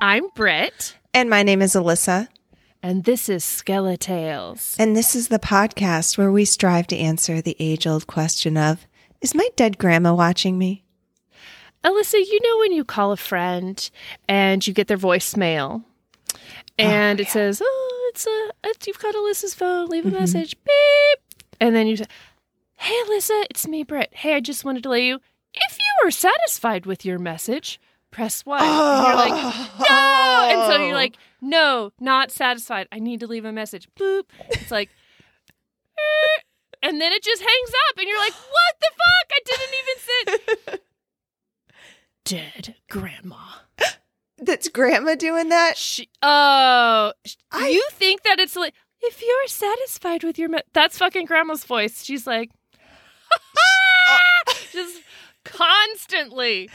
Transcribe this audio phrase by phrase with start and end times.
[0.00, 2.28] I'm Britt, And my name is Alyssa.
[2.82, 4.76] and this is Skeletales.
[4.78, 8.86] And this is the podcast where we strive to answer the age old question of
[9.22, 10.84] Is my dead grandma watching me?
[11.82, 13.90] Alyssa, you know when you call a friend
[14.28, 15.82] and you get their voicemail,
[16.78, 19.88] and oh, it says, "Oh, it's a it's, you've got Alyssa's phone.
[19.88, 20.18] Leave a mm-hmm.
[20.18, 21.20] message." Beep,
[21.58, 22.06] and then you say,
[22.76, 24.10] "Hey, Alyssa, it's me, Britt.
[24.12, 25.20] Hey, I just wanted to let you.
[25.54, 27.80] If you are satisfied with your message,
[28.16, 32.88] press one." And you're like, "No," and so you're like, "No, not satisfied.
[32.90, 34.24] I need to leave a message." Boop.
[34.50, 34.90] It's like.
[36.82, 39.32] And then it just hangs up, and you're like, "What the fuck?
[39.32, 40.82] I didn't even sit."
[42.24, 43.36] Dead grandma.
[44.38, 45.76] That's grandma doing that?
[45.78, 47.12] She, oh,
[47.50, 51.64] I- you think that it's like if you're satisfied with your, me- that's fucking grandma's
[51.64, 52.04] voice.
[52.04, 52.50] She's like,
[53.32, 55.00] uh, just
[55.52, 56.70] constantly.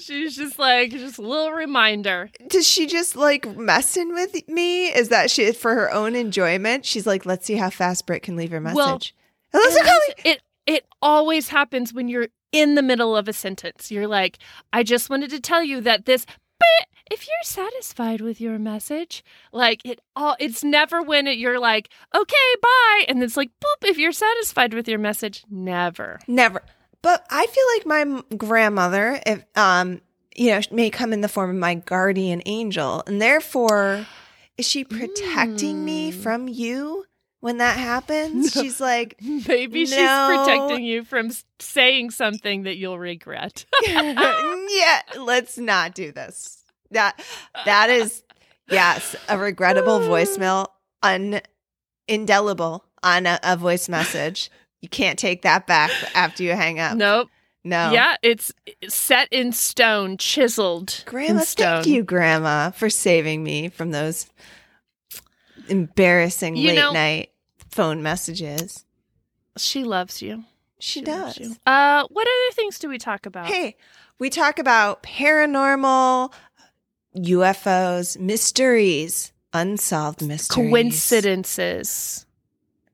[0.00, 2.30] She's just like, just a little reminder.
[2.48, 4.88] Does she just like messing with me?
[4.88, 6.84] Is that she for her own enjoyment?
[6.84, 9.14] She's like, let's see how fast Britt can leave her Well, message.
[9.54, 13.90] Alyssa, And call it it always happens when you're in the middle of a sentence.
[13.90, 14.38] You're like,
[14.72, 16.26] I just wanted to tell you that this.
[16.58, 21.60] But if you're satisfied with your message, like it all, it's never when it, you're
[21.60, 23.86] like, okay, bye, and it's like, boop.
[23.86, 26.18] If you're satisfied with your message, never.
[26.26, 26.62] Never.
[27.06, 30.00] But I feel like my grandmother, if um,
[30.34, 34.04] you know, may come in the form of my guardian angel, and therefore,
[34.58, 36.14] is she protecting me Mm.
[36.20, 37.04] from you
[37.38, 38.52] when that happens?
[38.52, 43.66] She's like, Maybe she's protecting you from saying something that you'll regret.
[43.86, 46.64] yeah, let's not do this.
[46.90, 47.24] That
[47.66, 48.24] that is
[48.68, 50.66] yes, a regrettable voicemail,
[51.04, 51.40] un
[52.08, 54.50] indelible on a, a voice message.
[54.82, 56.96] You can't take that back after you hang up.
[56.96, 57.28] nope.
[57.64, 57.90] no.
[57.92, 58.52] Yeah, it's
[58.88, 61.02] set in stone, chiseled.
[61.06, 61.82] Grandma, in stone.
[61.82, 64.26] thank you, Grandma, for saving me from those
[65.68, 67.30] embarrassing You late know- night
[67.70, 68.84] phone messages.
[69.56, 70.44] She loves you.
[70.78, 71.48] She, loves does.
[71.48, 71.56] you.
[71.66, 73.46] Uh, what other things do we talk about?
[73.46, 73.76] Hey,
[74.18, 76.32] we talk about paranormal,
[77.16, 82.25] UFOs, mysteries, unsolved mysteries, Coincidences.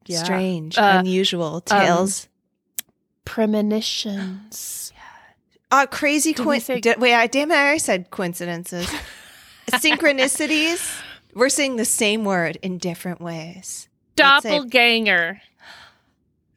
[0.06, 0.22] Yeah.
[0.24, 2.28] strange, Uh, unusual tales.
[3.24, 4.92] Premonitions.
[5.70, 8.88] uh, crazy Did we say- Wait, I damn it, I said coincidences.
[9.70, 11.00] Synchronicities.
[11.34, 13.88] We're saying the same word in different ways.
[14.16, 15.40] Doppelganger.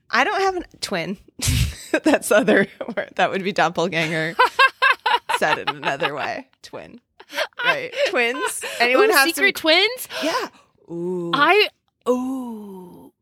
[0.10, 1.18] I don't have a twin.
[2.04, 3.12] That's other word.
[3.16, 4.36] That would be doppelganger.
[5.38, 6.48] Said in another way.
[6.62, 7.00] Twin.
[7.64, 7.94] Right.
[8.10, 8.62] Twins.
[8.80, 9.62] Anyone Ooh, have secret some?
[9.62, 10.08] twins?
[10.24, 10.48] Yeah.
[10.92, 11.32] Ooh.
[11.34, 11.70] I,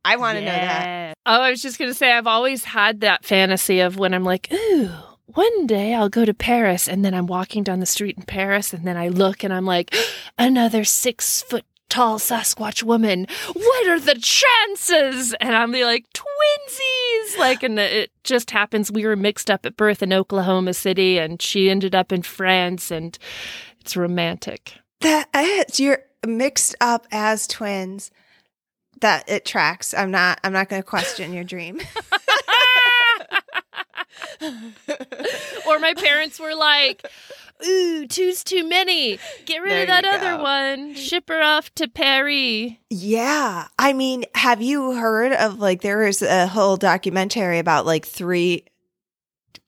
[0.06, 1.14] I want to know that.
[1.26, 4.52] Oh, I was just gonna say I've always had that fantasy of when I'm like,
[4.52, 4.90] ooh,
[5.28, 8.74] one day I'll go to Paris, and then I'm walking down the street in Paris,
[8.74, 9.96] and then I look and I'm like,
[10.38, 13.28] another six foot tall Sasquatch woman.
[13.54, 15.34] What are the chances?
[15.40, 17.38] And I'm be like, twinsies!
[17.38, 18.92] Like, and it just happens.
[18.92, 22.92] We were mixed up at birth in Oklahoma City, and she ended up in France,
[22.92, 23.18] and
[23.80, 24.74] it's romantic.
[25.02, 28.12] That is, you're mixed up as twins.
[29.04, 29.94] That it tracks.
[29.94, 30.40] I'm not.
[30.46, 31.82] I'm not going to question your dream.
[35.68, 37.06] or my parents were like,
[37.68, 39.20] "Ooh, two's too many.
[39.46, 40.44] Get rid There of that other go.
[40.44, 40.94] one.
[40.96, 43.68] Ship her off to Paris." yeah.
[43.78, 48.64] I mean, have you heard of like there was a whole documentary about like three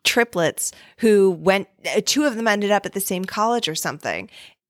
[0.06, 4.30] triplets who went uh, two of them ended up at the same college or something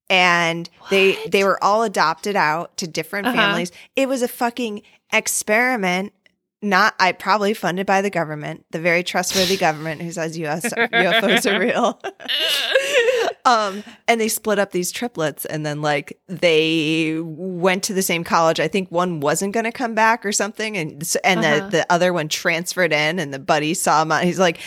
[0.10, 1.32] and they What?
[1.32, 3.36] they were all adopted out to different Uh-huh.
[3.38, 4.82] families it was a fucking
[5.14, 6.14] experiment
[6.62, 11.46] not i probably funded by the government the very trustworthy government who says US, ufos
[11.52, 12.00] are real
[13.46, 18.24] um and they split up these triplets and then like they went to the same
[18.24, 20.92] college i think one wasn't going to come back or something and
[21.24, 21.60] and Uh-huh.
[21.66, 24.60] the the other one transferred in and the buddy saw him he's like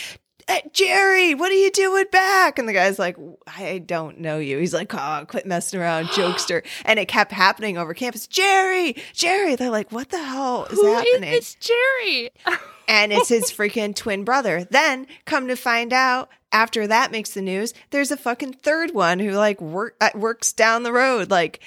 [0.49, 2.59] "Eh, Jerry, what are you doing back?
[2.59, 3.17] And the guy's like,
[3.47, 4.59] I don't know you.
[4.59, 6.65] He's like, oh, quit messing around, jokester.
[6.85, 8.27] And it kept happening over campus.
[8.27, 9.57] Jerry, Jerry.
[9.57, 11.31] They're like, what the hell is Who is happening?
[11.31, 12.31] this Jerry?
[12.89, 14.65] and it's his freaking twin brother.
[14.65, 19.19] Then come to find out, after that makes the news, there's a fucking third one
[19.19, 21.61] who like work uh, works down the road, like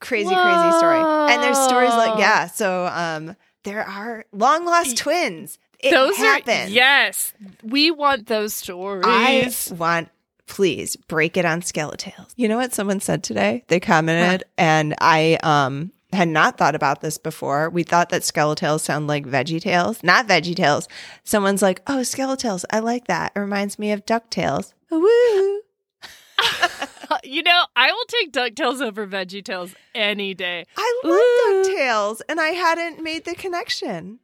[0.00, 0.98] crazy, crazy story.
[0.98, 2.46] And there's stories like yeah.
[2.46, 5.58] So um, there are long lost twins.
[5.80, 6.70] It those happens.
[6.70, 7.32] are yes.
[7.62, 9.04] We want those stories.
[9.06, 10.08] I want.
[10.46, 12.32] Please break it on Skeletales.
[12.36, 13.64] You know what someone said today?
[13.68, 17.68] They commented, and I um had not thought about this before.
[17.68, 20.88] We thought that Skeletales sound like Veggie Tales, not Veggie Tales.
[21.22, 23.32] Someone's like, "Oh, Skeletales, I like that.
[23.36, 25.60] It reminds me of Ducktales." Woo!
[27.24, 30.64] you know, I will take DuckTales over VeggieTales any day.
[30.76, 31.70] I love Ooh.
[31.70, 34.20] DuckTales, and I hadn't made the connection.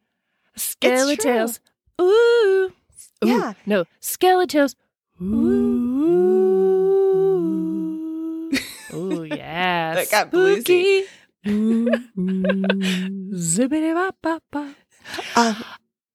[0.57, 1.59] Skeletales.
[2.01, 2.05] Ooh.
[2.05, 2.73] Ooh.
[3.23, 3.55] Yeah.
[3.67, 4.75] No, Skeletales.
[5.21, 5.25] Ooh.
[8.95, 9.95] Ooh, yeah.
[9.95, 11.05] That got bluesy.
[13.35, 14.75] Zippity-bop-bop-bop.
[15.37, 15.65] Um,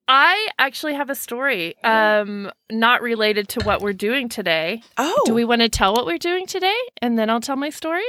[0.07, 4.81] I actually have a story, um, not related to what we're doing today.
[4.97, 7.69] oh, Do we want to tell what we're doing today, and then I'll tell my
[7.69, 8.05] story?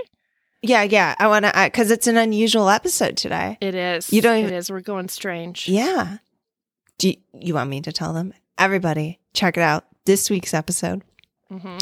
[0.62, 1.14] Yeah, yeah.
[1.18, 3.56] I want to because it's an unusual episode today.
[3.60, 4.12] It is.
[4.12, 4.70] You don't even- It is.
[4.70, 5.68] We're going strange.
[5.68, 6.18] Yeah.
[6.98, 8.34] Do you, you want me to tell them?
[8.58, 9.86] Everybody, check it out.
[10.04, 11.02] This week's episode.
[11.48, 11.78] hmm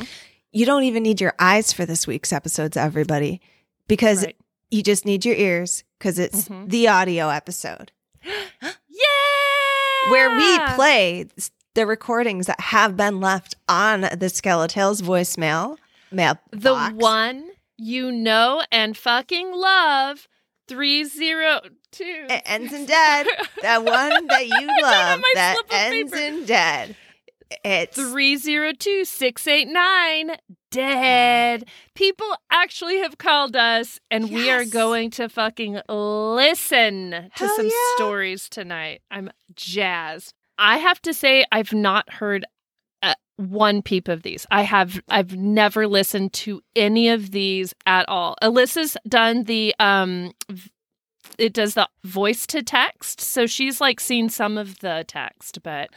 [0.52, 3.40] You don't even need your eyes for this week's episodes, everybody,
[3.88, 4.36] because Right.
[4.70, 6.70] you just need your ears because it's Mhm.
[6.70, 7.90] the audio episode
[8.22, 10.10] Yeah.
[10.10, 11.26] where we play
[11.74, 15.76] the recordings that have been left on the Skeletales voicemail
[16.12, 16.38] mail.
[16.50, 16.94] the box.
[16.94, 20.28] one you know and fucking love.
[20.66, 21.60] Three zero
[21.90, 22.26] two.
[22.28, 23.26] It ends in dead.
[23.62, 26.22] That one that you love that ends paper.
[26.22, 26.96] in dead.
[27.64, 30.36] It's 302 689
[30.70, 31.64] dead.
[31.94, 37.66] People actually have called us, and we are going to fucking listen to Hell some
[37.66, 37.94] yeah.
[37.96, 39.00] stories tonight.
[39.10, 40.34] I'm jazzed.
[40.58, 42.44] I have to say, I've not heard
[43.38, 44.46] one peep of these.
[44.50, 48.36] I have, I've never listened to any of these at all.
[48.42, 50.32] Alyssa's done the, um,
[51.38, 53.20] it does the voice to text.
[53.20, 55.90] So she's like seen some of the text, but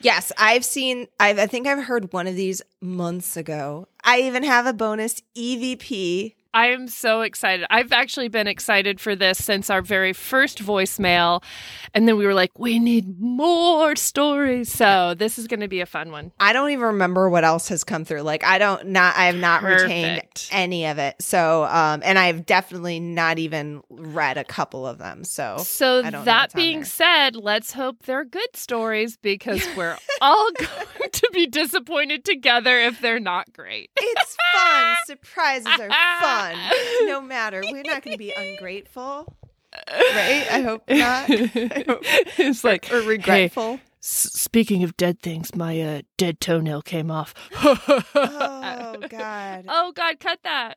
[0.00, 1.08] Yes, I've seen.
[1.18, 3.88] I've, I think I've heard one of these months ago.
[4.04, 6.34] I even have a bonus EVP.
[6.54, 7.66] I am so excited.
[7.70, 11.42] I've actually been excited for this since our very first voicemail.
[11.94, 14.72] And then we were like, we need more stories.
[14.72, 16.32] So this is going to be a fun one.
[16.40, 18.22] I don't even remember what else has come through.
[18.22, 19.16] Like I don't not.
[19.16, 21.16] I have not retained any of it.
[21.20, 25.24] So, um, and I've definitely not even read a couple of them.
[25.24, 31.30] So, So that being said, let's hope they're good stories because we're all going to
[31.32, 33.90] be disappointed together if they're not great.
[33.96, 34.96] it's fun.
[35.06, 36.45] Surprises are fun.
[37.06, 37.62] No matter.
[37.70, 39.34] We're not going to be ungrateful,
[39.88, 40.46] right?
[40.50, 41.26] I hope not.
[41.30, 43.80] it's like or regretful.
[44.02, 47.34] S- speaking of dead things, my uh, dead toenail came off.
[48.18, 49.64] Oh God.
[49.68, 50.74] Oh God, cut that.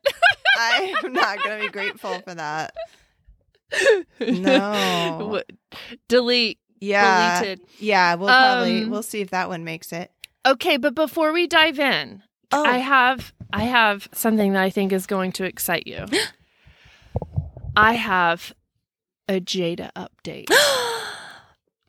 [0.58, 2.74] I am not going to be grateful for that.
[4.20, 5.28] No.
[5.30, 5.50] What-
[6.08, 6.58] Delete.
[6.80, 7.40] Yeah.
[7.40, 7.60] Deleted.
[7.78, 10.10] Yeah, we'll probably Um, we'll see if that one makes it.
[10.46, 12.22] Okay, but before we dive in,
[12.52, 16.04] Oh, I have I have something that I think is going to excite you.
[17.76, 18.52] I have
[19.28, 20.48] a Jada update.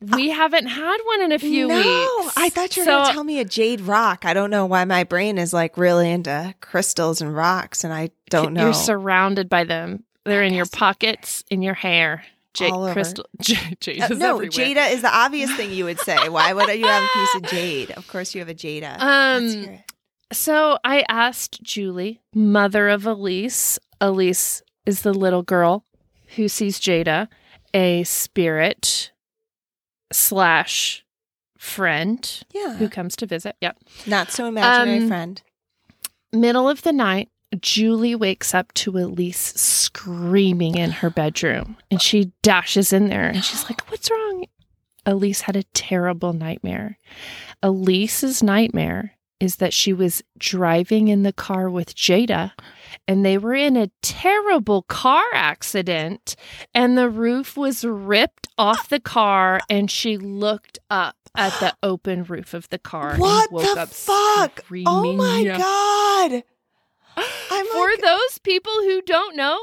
[0.16, 1.84] we haven't had one in a few weeks.
[1.84, 2.34] no, weeks.
[2.36, 4.24] I thought you were So- going to tell me a jade rock.
[4.24, 8.10] I don't know why my brain is like really into crystals and rocks, and I
[8.30, 8.64] don't know.
[8.64, 10.04] You're surrounded by them.
[10.24, 12.24] They're in your pockets, in your hair.
[12.54, 13.24] Jade crystal.
[13.40, 14.50] J- Jade Uh, no, everywhere.
[14.50, 16.28] Jada is the obvious thing you would say.
[16.28, 17.90] Why would you have a piece of jade?
[17.92, 18.98] Of course, you have a Jada.
[19.00, 19.78] Um.
[20.32, 23.78] So I asked Julie, mother of Elise.
[24.00, 25.84] Elise is the little girl
[26.36, 27.28] who sees Jada,
[27.74, 29.12] a spirit
[30.12, 31.04] slash
[31.58, 33.56] friend yeah, who comes to visit.
[33.60, 33.78] Yep.
[34.06, 35.42] not so imaginary Um, friend.
[36.32, 37.28] Middle of the night,
[37.60, 43.44] Julie wakes up to Elise screaming in her bedroom and she dashes in there and
[43.44, 44.46] she's like, What's wrong?
[45.04, 46.98] Elise had a terrible nightmare.
[47.62, 49.12] Elise's nightmare
[49.42, 52.52] is that she was driving in the car with Jada
[53.08, 56.36] and they were in a terrible car accident
[56.72, 62.22] and the roof was ripped off the car and she looked up at the open
[62.22, 64.60] roof of the car What and woke the up fuck?
[64.60, 65.16] Oh screaming.
[65.16, 66.44] my god!
[67.50, 69.58] I'm For like, those people who don't know,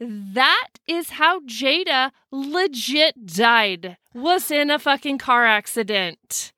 [0.00, 3.96] that is how Jada legit died.
[4.12, 6.52] Was in a fucking car accident.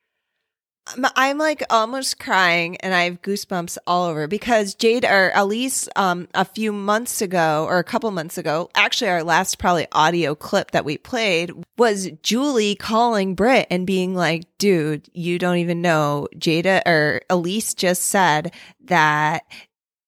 [1.17, 6.29] I'm- like almost crying and I have goosebumps all over because Jade or Elise um
[6.35, 10.71] a few months ago or a couple months ago, actually our last probably audio clip
[10.73, 16.29] that we played was Julie calling Britt and being like, dude, you don't even know
[16.37, 18.53] Jada or Elise just said
[18.85, 19.43] that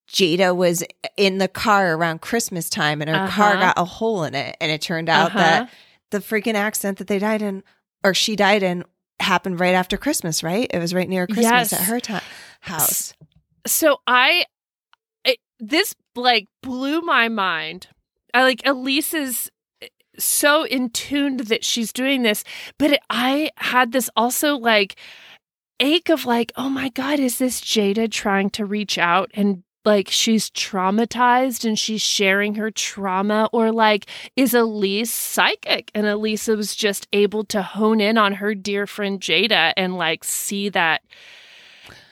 [0.09, 0.85] Jada was
[1.17, 3.61] in the car around Christmas time and her car Uh-huh.
[3.61, 5.39] got a hole in it and it turned out Uh-huh.
[5.39, 5.71] that
[6.11, 7.65] the freaking accident that they died in
[8.05, 8.85] or she died in
[9.21, 10.69] happened right after Christmas, right?
[10.73, 11.73] It was right near Christmas Yes.
[11.73, 12.19] at her ti-
[12.61, 13.15] house.
[13.67, 14.45] So I,
[15.25, 17.89] it, this like blew my mind.
[18.33, 22.45] I like Elise is eh, so in tuned that she's doing this,
[22.79, 24.97] but it, I had this also like
[25.81, 30.09] ache of like, oh my god, is this Jada trying to reach out and like
[30.11, 36.75] she's traumatized and she's sharing her trauma or like is Elise psychic and Elise was
[36.75, 41.03] just able to hone in on her dear friend Jada and like see that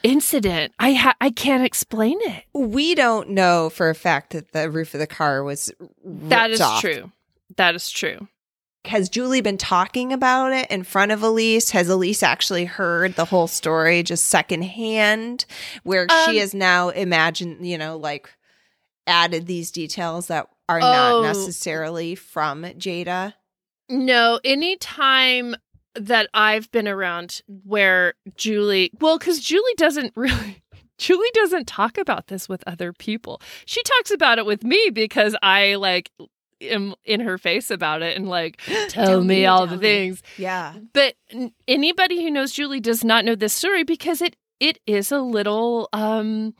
[0.03, 0.73] incident.
[0.79, 2.43] I ha- I can't explain it.
[2.53, 5.71] We don't know for a fact that the roof of the car was
[6.03, 6.81] That is off.
[6.81, 7.11] true.
[7.57, 8.27] That is true.
[8.85, 11.71] Has Julie been talking about it in front of Elise?
[11.71, 15.45] Has Elise actually heard the whole story just secondhand,
[15.83, 18.29] where Um, she has now imagined, you know, like
[19.07, 21.21] added these details that are not Oh.
[21.23, 23.35] necessarily from Jada?
[23.89, 25.55] No, anytime
[25.95, 30.61] that I've been around where Julie, well, because Julie doesn't really.
[30.97, 33.41] Julie doesn't talk about this with other people.
[33.65, 36.11] She talks about it with me because I like
[36.61, 39.81] am in her face about it and like tell, me, all the me.
[39.81, 40.23] things.
[40.37, 40.73] Yeah.
[40.93, 45.11] But n- anybody who knows Julie does not know this story because it it is
[45.11, 46.53] a little um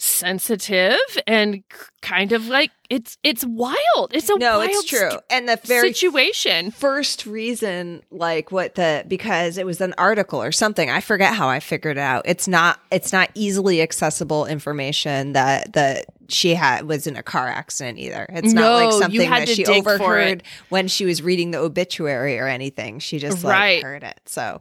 [0.00, 1.62] sensitive and
[2.02, 4.10] kind of like it's it's wild.
[4.12, 5.10] It's a No, wild it's true.
[5.10, 6.70] st- And the very situation.
[6.70, 11.48] first reason like what the because it was an article or something i forget how
[11.48, 16.86] i figured it out it's not it's not easily accessible information that that she had
[16.88, 21.04] was in a car accident either it's not like something that she overheard when she
[21.04, 23.82] was reading the obituary or anything she just like Right.
[23.82, 24.60] heard it so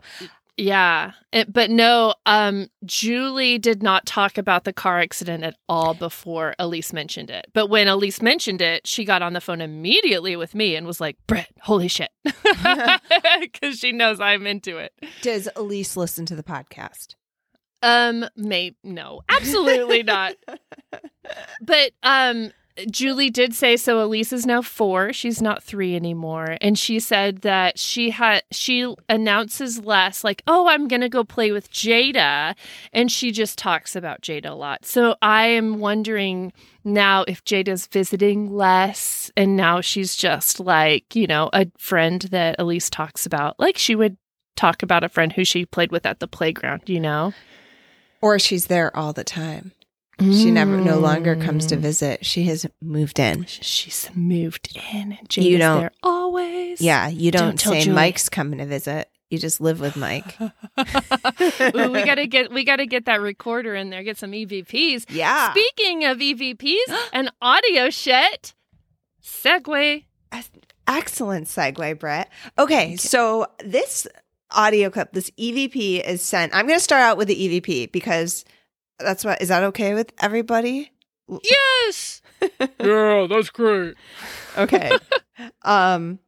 [0.59, 1.11] Yeah.
[1.31, 6.53] It- but no, um Julie did not talk about the car accident at all before
[6.59, 7.47] Elise mentioned it.
[7.53, 10.99] But when Elise mentioned it, she got on the phone immediately with me and was
[10.99, 12.11] like, "Britt, holy shit."
[13.61, 14.91] Cuz she knows I'm into it.
[15.21, 17.15] does elise listen to the podcast
[17.81, 20.35] Um, may no, absolutely not.
[21.61, 22.51] But um,
[22.89, 24.01] Julie did say so.
[24.01, 28.93] Elise is now four; she's not three anymore, and she said that she had she
[29.07, 32.55] announces less, like, "Oh, I'm gonna go play with Jada,"
[32.93, 34.86] and she just talks about Jada a lot.
[34.86, 41.27] So I am wondering now if Jada's visiting less, and now she's just like you
[41.27, 44.17] know a friend that Elise talks about, like she would
[44.55, 46.83] talk about a friend who she played with at the playground.
[46.88, 47.33] You know.
[48.21, 49.71] or she's there all the time
[50.19, 51.79] she never no longer comes to Mm.
[51.79, 55.13] visit she has moved in She's moved in.
[55.19, 56.81] and Jada's You don't- there always.
[56.81, 57.95] yeah you don't, Don't tell say Julie.
[57.95, 62.85] mike's coming to visit you just live with mike Ooh, we gotta get we gotta
[62.85, 64.01] get that recorder in there.
[64.03, 65.05] Get some EVPs.
[65.09, 68.53] yeah Speaking of EVPs and audio shit,
[69.23, 70.03] segue.
[70.88, 72.27] Excellent segue, Britt.
[72.57, 74.07] Okay, so this
[74.51, 76.55] audio clip, this EVP is sent.
[76.55, 78.43] I'm going to start out with the EVP because
[79.00, 80.91] that's what is that okay with everybody?
[81.44, 82.22] Yes.
[82.79, 83.96] yeah, that's great.
[84.58, 84.91] Okay.
[85.63, 86.20] um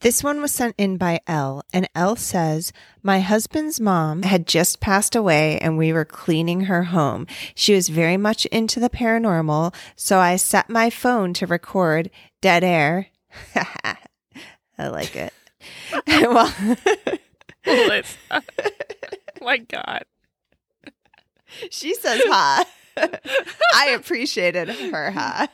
[0.00, 4.78] this one was sent in by L, and L says, My husband's mom had just
[4.78, 7.26] passed away and we were cleaning her home.
[7.56, 12.62] She was very much into the paranormal, so I set my phone to record dead
[12.62, 13.08] air.
[13.56, 15.32] I like it.
[16.06, 16.54] well,
[17.66, 18.16] Let's-
[19.42, 20.04] My God.
[21.70, 22.64] She says hi.
[23.74, 25.48] I appreciated her hi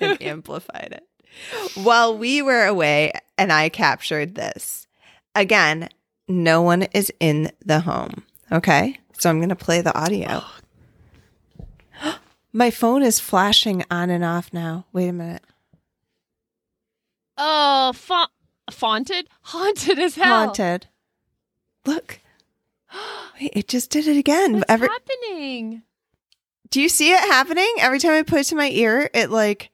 [0.00, 1.06] and amplified it.
[1.82, 4.86] While we were away and I captured this.
[5.34, 5.88] Again,
[6.28, 8.24] no one is in the home.
[8.50, 8.98] Okay.
[9.18, 10.42] So I'm going to play the audio.
[12.52, 14.84] My phone is flashing on and off now.
[14.92, 15.42] Wait a minute.
[17.38, 18.28] Oh, fa-
[18.70, 20.46] faunted, haunted as hell.
[20.46, 20.86] Haunted.
[21.86, 22.20] Look.
[23.40, 24.54] Wait, it just did it again.
[24.54, 25.82] What's Every- happening?
[26.70, 27.70] Do you see it happening?
[27.80, 29.70] Every time I put it to my ear, it like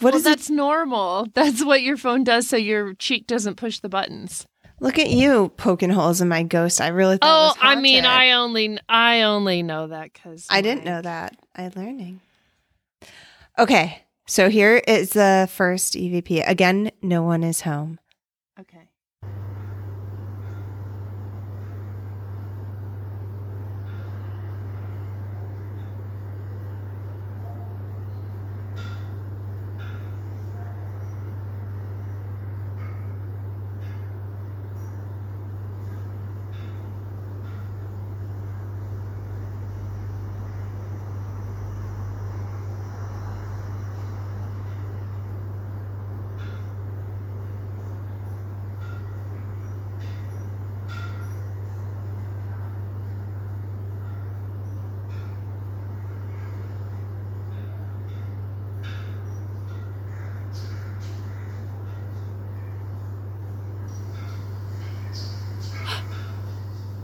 [0.00, 0.30] what well, is it?
[0.30, 1.26] that's normal.
[1.34, 4.46] That's what your phone does, so your cheek doesn't push the buttons.
[4.80, 6.80] Look at you poking holes in my ghost.
[6.80, 8.04] I really thought it Oh, I mean.
[8.04, 11.36] I only I only know that because I didn't know that.
[11.54, 12.20] I'm learning.
[13.58, 16.48] Okay, so here is the first EVP.
[16.48, 18.00] Again, no one is home.
[18.58, 18.88] Okay.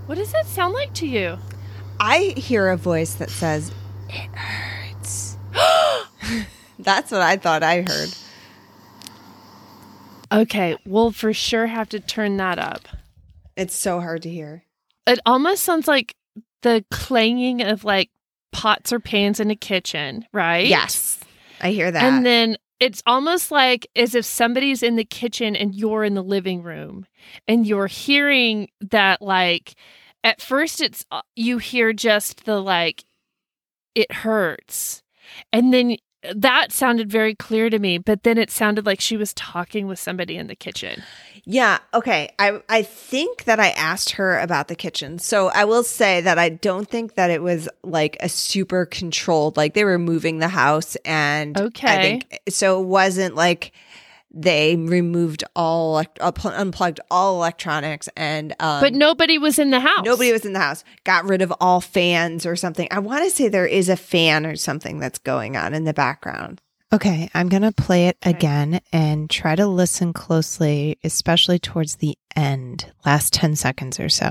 [0.07, 1.39] What does that sound like to you?
[2.01, 3.71] I hear a voice that says,
[4.09, 5.37] "It hurts."
[6.81, 8.09] That's what I thought I heard.
[10.33, 12.89] Okay, we'll for sure have to turn that up.
[13.57, 14.65] It's so hard to hear.
[15.07, 16.17] It almost sounds like
[16.63, 18.11] the clanging of like
[18.51, 20.67] pots or pans in a kitchen, right?
[20.67, 21.21] Yes.
[21.61, 22.03] I hear that.
[22.03, 26.23] And then it's almost like as if somebody's in the kitchen and you're in the
[26.23, 27.07] living room
[27.47, 29.77] and you're hearing that like
[30.25, 33.05] at first it's uh, you hear just the like
[33.95, 35.03] it hurts.
[35.53, 35.97] And then
[36.35, 39.99] that sounded very clear to me, but then it sounded like she was talking with
[39.99, 41.03] somebody in the kitchen.
[41.45, 41.79] Yeah.
[41.95, 42.31] Okay.
[42.39, 45.19] I I think that I asked her about the kitchen.
[45.19, 49.57] So I will say that I don't think that it was like a super controlled.
[49.57, 52.81] Like they were moving the house, and okay I think so.
[52.81, 53.73] It wasn't like
[54.31, 59.71] they removed all elect- uh, pl- unplugged all electronics, and um, But nobody was in
[59.71, 60.05] the house.
[60.05, 60.85] nobody was in the house.
[61.05, 62.89] Got rid of all fans or something.
[62.91, 65.95] I want to say there is a fan or something that's going on in the
[65.95, 66.61] background.
[66.93, 72.17] Okay, I'm going to play it again and try to listen closely, especially towards the
[72.35, 74.31] end, last 10 seconds or so.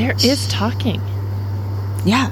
[0.00, 0.98] There is talking.
[2.06, 2.30] Yeah.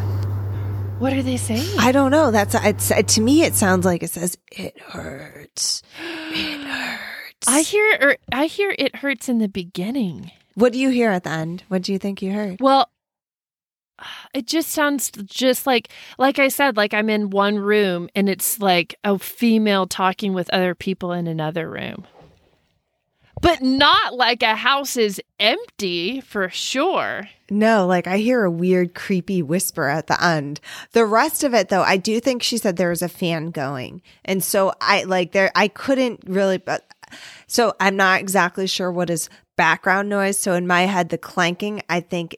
[1.00, 1.68] What are they saying?
[1.78, 2.31] I don't know.
[2.31, 3.42] That's it's to me.
[3.42, 5.83] It sounds like it says it hurts.
[6.00, 7.46] It hurts.
[7.46, 10.33] I hear or I hear it hurts in the beginning.
[10.54, 11.64] What do you hear at the end?
[11.68, 12.59] What do you think you heard?
[12.62, 12.88] Well,
[14.33, 18.61] it just sounds just like like I said like I'm in one room and it's
[18.61, 22.07] like a female talking with other people in another room.
[23.40, 27.29] But not like a house is empty for sure.
[27.51, 30.61] No, like I hear a weird, creepy whisper at the end.
[30.92, 34.03] The rest of it, though, I do think she said there was a fan going,
[34.24, 35.51] and so I like there.
[35.55, 36.87] I couldn't really, but
[37.46, 40.38] so I'm not exactly sure what is background noise.
[40.38, 42.37] So in my head, the clanking, I think.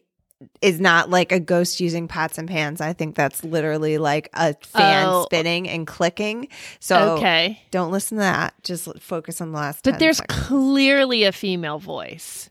[0.63, 2.81] Is not like a ghost using pots and pans.
[2.81, 5.25] I think that's literally like a fan Oh.
[5.25, 6.49] spinning and clicking.
[6.79, 7.61] So okay.
[7.71, 8.55] Don't listen to that.
[8.63, 9.85] Just focus on the last.
[9.85, 10.47] But 10 there's seconds.
[10.47, 12.49] clearly a female voice.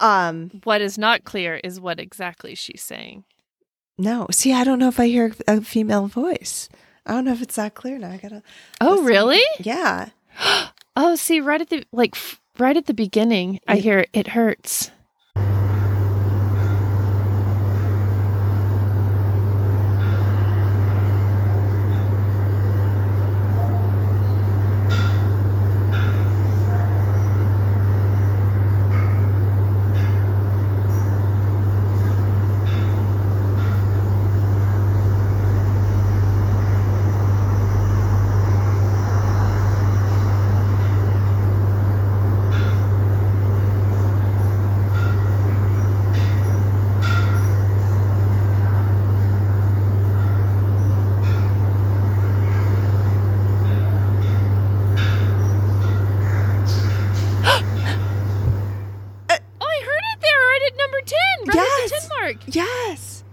[0.00, 3.24] um What is not clear is what exactly she's saying.
[3.96, 4.26] no.
[4.30, 6.68] See, I don't know if I hear a female voice.
[7.06, 8.10] I don't know if it's that clear now.
[8.10, 8.42] I gotta.
[8.82, 9.06] Oh, listen.
[9.06, 9.42] really?
[9.60, 10.10] Yeah.
[11.00, 12.16] Oh, see, right at the like
[12.58, 14.90] right at the beginning, I hear it hurts.
[59.30, 61.92] oh, I heard it there, right at number ten, right Yes.
[61.92, 62.36] at the ten mark.
[62.54, 63.24] Yes.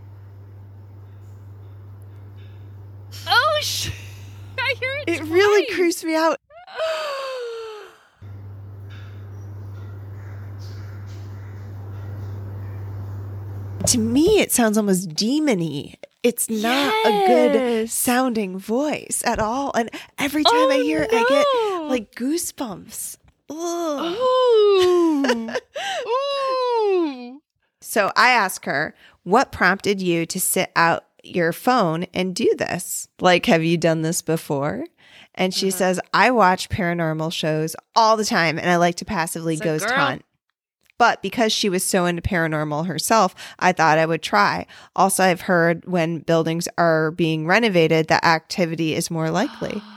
[3.27, 3.91] Oh, sh-
[4.59, 5.09] I hear it.
[5.09, 5.75] It really twice.
[5.75, 6.39] creeps me out.
[13.87, 15.95] to me, it sounds almost demony.
[16.23, 19.71] It's not a good sounding voice at all.
[19.75, 21.45] And every time I Oh, hear it, I get
[21.89, 23.17] like goosebumps.
[23.51, 25.51] Ooh.
[26.07, 27.41] Ooh.
[27.81, 33.07] So I ask her, what prompted you to sit out your phone and do this?
[33.19, 34.85] Like, have you done this before?
[35.35, 35.77] And she Uh-huh.
[35.77, 39.87] says, I watch paranormal shows all the time and I like to passively So, ghost
[39.87, 40.25] girl- hunt.
[40.97, 44.65] But because she was so into paranormal herself, I thought I would try.
[44.95, 49.81] Also, I've heard when buildings are being renovated, that activity is more likely.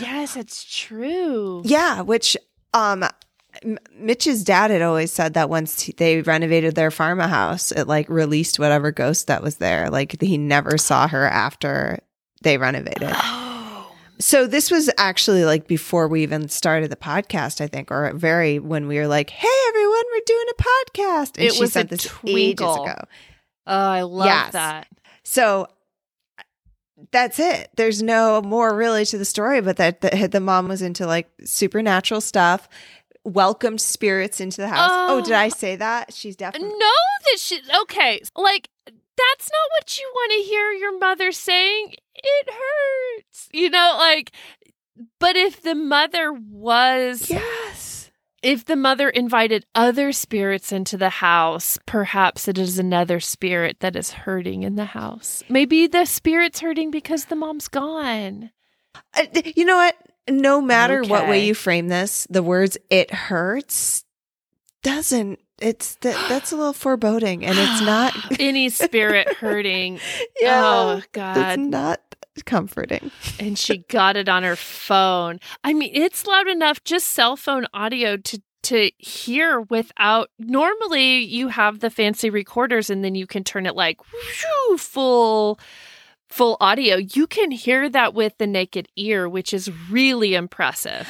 [0.00, 1.60] Yes, it's true.
[1.66, 2.34] Yeah, which
[2.72, 3.04] um
[3.94, 8.90] Mitch's dad had always said that once they renovated their farmhouse, it like released whatever
[8.90, 9.90] ghost that was there.
[9.90, 11.98] Like he never saw her after
[12.42, 13.12] they renovated.
[14.22, 18.58] So this was actually like before we even started the podcast, I think, or very
[18.60, 21.88] when we were like, "Hey, everyone, we're doing a podcast." And It she was sent
[21.88, 22.38] a this twinkle.
[22.38, 23.04] ages ago.
[23.66, 24.52] Oh, I love Yes.
[24.52, 24.86] that.
[25.24, 25.66] So
[27.10, 27.70] that's it.
[27.76, 31.28] There's no more really to the story, but that the, the mom was into like
[31.44, 32.68] supernatural stuff,
[33.24, 34.90] welcomed spirits into the house.
[34.92, 35.48] Oh, did I Oh.
[35.50, 36.12] say that?
[36.14, 36.86] She's definitely no.
[37.24, 41.94] that she okay, like that's not what you want to hear your mother saying.
[42.22, 43.48] It hurts.
[43.52, 44.32] You know, like
[45.18, 48.10] but if the mother was yes.
[48.42, 53.96] if the mother invited other spirits into the house, perhaps it is another spirit that
[53.96, 55.42] is hurting in the house.
[55.48, 58.50] Maybe the spirit's hurting because the mom's gone.
[59.14, 59.24] Uh,
[59.56, 59.96] You know what?
[60.28, 64.04] No matter what way you frame this, the words "it hurts"
[64.82, 65.40] doesn't.
[65.60, 68.14] It's that that's a little foreboding, and it's not.
[68.40, 69.98] any spirit hurting.
[70.40, 71.58] yeah, Oh it's god.
[71.58, 72.00] not
[72.40, 73.10] comforting.
[73.38, 75.38] and she got it on her phone.
[75.62, 81.48] I mean, it's loud enough just cell phone audio to to hear without normally you
[81.48, 85.58] have the fancy recorders and then you can turn it like whoo, full
[86.30, 86.96] full audio.
[86.96, 91.08] You can hear that with the naked ear, which is really impressive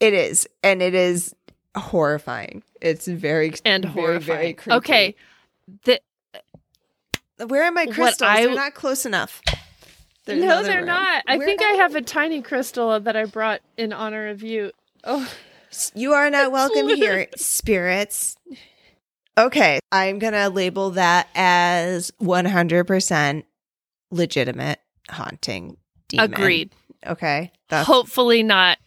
[0.00, 1.34] It is, and it is
[1.76, 2.62] horrifying.
[2.82, 4.20] It's very and very, horrifying.
[4.40, 4.76] Very creepy.
[4.76, 5.14] okay.
[5.84, 6.00] The,
[7.46, 8.28] Where are my crystals?
[8.28, 9.40] I- They're not close enough.
[10.26, 10.86] They're in no, another they're room.
[10.86, 11.22] not.
[11.26, 14.72] I Where think I have a tiny crystal that I brought in honor of you.
[15.04, 15.32] Oh,
[15.94, 18.36] You are not welcome here, spirits.
[19.38, 23.44] Okay, I'm going to label that as 100%
[24.10, 25.76] legitimate haunting
[26.08, 26.32] demon.
[26.32, 26.70] agreed.
[27.06, 27.52] Okay.
[27.68, 28.78] That's Hopefully not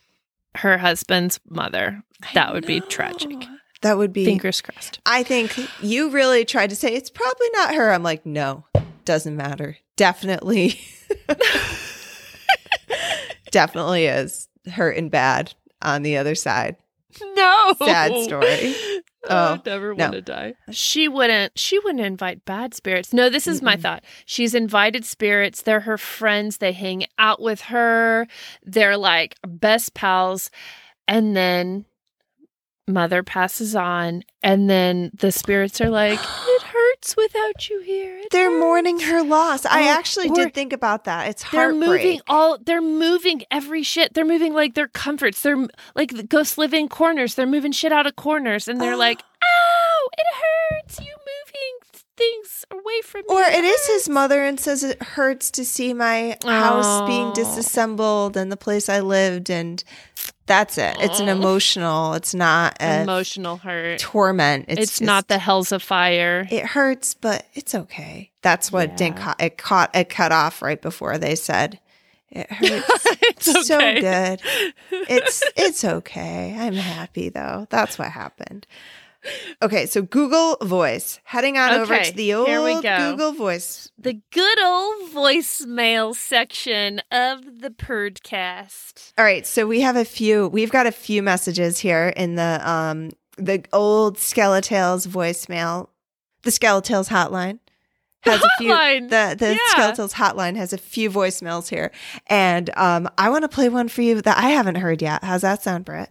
[0.55, 2.03] her husband's mother.
[2.23, 3.45] I That would be tragic.
[3.81, 4.99] That would be Fingers crossed.
[5.05, 7.91] I think you really tried to say it's probably not her.
[7.93, 8.65] I'm like, no,
[9.05, 9.77] doesn't matter.
[9.95, 10.79] Definitely.
[13.51, 16.75] Definitely is hurt and bad on the other side.
[17.35, 17.73] No.
[17.83, 18.75] Sad story.
[19.29, 20.05] Oh, Oh, never no.
[20.05, 20.53] want to die.
[20.71, 21.59] She wouldn't.
[21.59, 23.11] She wouldn't invite bad spirits.
[23.11, 23.81] No, this is my Mm-mm.
[23.81, 24.03] thought.
[24.25, 25.61] She's invited spirits.
[25.61, 26.59] They're her friends.
[26.59, 28.27] They hang out with her.
[28.63, 30.49] They're like best pals.
[31.05, 31.83] And then
[32.87, 36.61] mother passes on, and then the spirits are like, "It
[37.01, 39.65] hurts without you here." It They're hurts." mourning her loss.
[39.65, 41.27] I Oh, actually did think about that.
[41.27, 41.89] It's They're heartbreak.
[42.03, 42.57] moving all.
[42.57, 44.13] They're moving every shit.
[44.13, 45.41] They're moving like their comforts.
[45.41, 47.35] They're like the ghosts live in corners.
[47.35, 48.97] They're moving shit out of corners, and they're Oh.
[48.97, 50.99] like, "Ow, it hurts!
[50.99, 51.88] You moving
[52.19, 55.93] things away from me." Or it is his mother and says it hurts to see
[55.93, 57.33] my house being Oh.
[57.33, 59.83] disassembled and the place I lived and
[60.45, 60.97] that's it.
[60.99, 61.33] It's an Oh.
[61.33, 62.13] emotional.
[62.15, 63.99] It's not a emotional hurt.
[63.99, 64.65] torment.
[64.67, 66.47] It's, It's, not just- the hells of fire.
[66.51, 68.31] It hurts, but it's okay.
[68.41, 69.23] That's what didn't Yeah.
[69.23, 71.79] ca- it caught it cut off right before they said
[72.31, 73.05] it hurts.
[73.21, 73.99] it's so okay.
[74.01, 74.41] good.
[75.09, 76.55] It's it's okay.
[76.59, 77.67] I'm happy though.
[77.69, 78.65] That's what happened.
[79.61, 81.19] Okay, so Google Voice.
[81.25, 83.11] Heading on over to the old here we go.
[83.11, 83.91] Google Voice.
[83.97, 89.11] the good old voicemail section of the podcast.
[89.17, 90.47] All right, so we have a few.
[90.47, 95.89] We've got a few messages here in the um the old Skeletales voicemail.
[96.43, 97.59] The Skeletales hotline
[98.21, 98.69] has a few.
[98.69, 99.57] The the yeah.
[99.75, 101.91] Skeletales hotline has a few voicemails here,
[102.27, 105.25] and um I want to play one for you that I haven't heard yet.
[105.25, 106.09] How's that sound, Britt?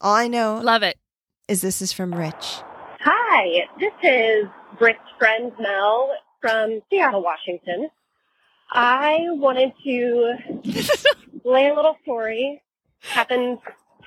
[0.00, 0.96] All I know Love it.
[1.48, 2.60] Is this is from Rich.
[3.00, 4.46] Hi, this is
[4.78, 7.88] Britt's friend Mel from Seattle, Washington.
[8.70, 10.34] I wanted to
[11.44, 12.62] lay a little story.
[13.00, 13.58] Happened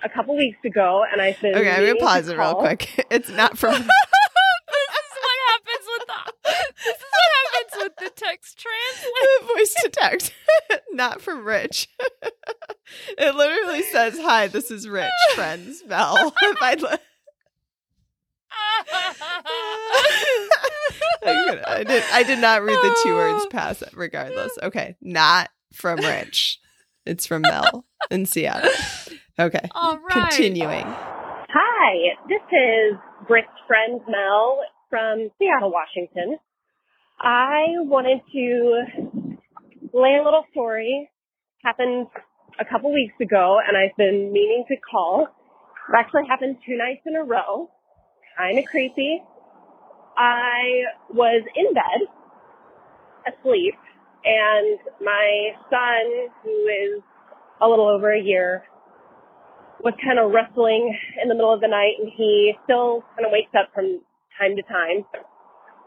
[0.03, 1.55] a couple weeks ago, and I've been.
[1.55, 3.05] Okay, I'm gonna pause it real quick.
[3.11, 3.71] It's not from.
[3.73, 6.53] this is what happens with the
[6.85, 9.57] this is what happens with the text translate.
[9.57, 10.33] voice to text,
[10.91, 11.87] not from Rich.
[13.17, 16.81] it literally says, "Hi, this is Rich, friends, Mel." If I'd
[21.23, 22.03] I, I did.
[22.11, 23.49] I did not read the two words oh.
[23.49, 23.89] past it.
[23.93, 26.59] Regardless, okay, not from Rich.
[27.05, 28.71] It's from Mel in Seattle.
[29.39, 30.29] Okay, All right.
[30.29, 30.85] continuing.
[30.85, 34.59] Hi, this is Britt's friend Mel
[34.89, 36.37] from Seattle, Washington.
[37.19, 39.37] I wanted to
[39.93, 41.09] lay a little story.
[41.63, 42.07] Happened
[42.59, 45.27] a couple weeks ago, and I've been meaning to call.
[45.89, 47.69] It actually happened two nights in a row.
[48.37, 49.21] Kind of creepy.
[50.17, 52.07] I was in bed,
[53.27, 53.75] asleep,
[54.23, 57.01] and my son, who is
[57.61, 58.63] a little over a year,
[59.83, 63.31] was kind of wrestling in the middle of the night and he still kind of
[63.31, 64.01] wakes up from
[64.39, 65.05] time to time.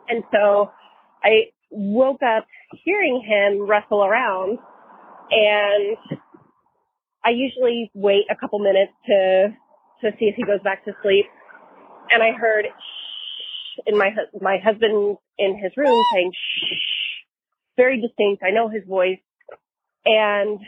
[0.09, 0.71] And so
[1.23, 2.47] I woke up
[2.85, 4.59] hearing him wrestle around
[5.31, 5.97] and
[7.25, 9.49] I usually wait a couple minutes to
[10.03, 11.27] to see if he goes back to sleep.
[12.11, 17.27] And I heard shh in my my husband in his room saying shh,
[17.77, 18.43] very distinct.
[18.43, 19.19] I know his voice,
[20.05, 20.61] and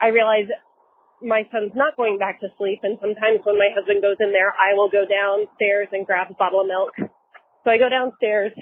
[0.00, 0.48] I realize
[1.22, 2.80] my son's not going back to sleep.
[2.82, 6.34] And sometimes when my husband goes in there, I will go downstairs and grab a
[6.34, 6.92] bottle of milk.
[7.64, 8.52] So I go downstairs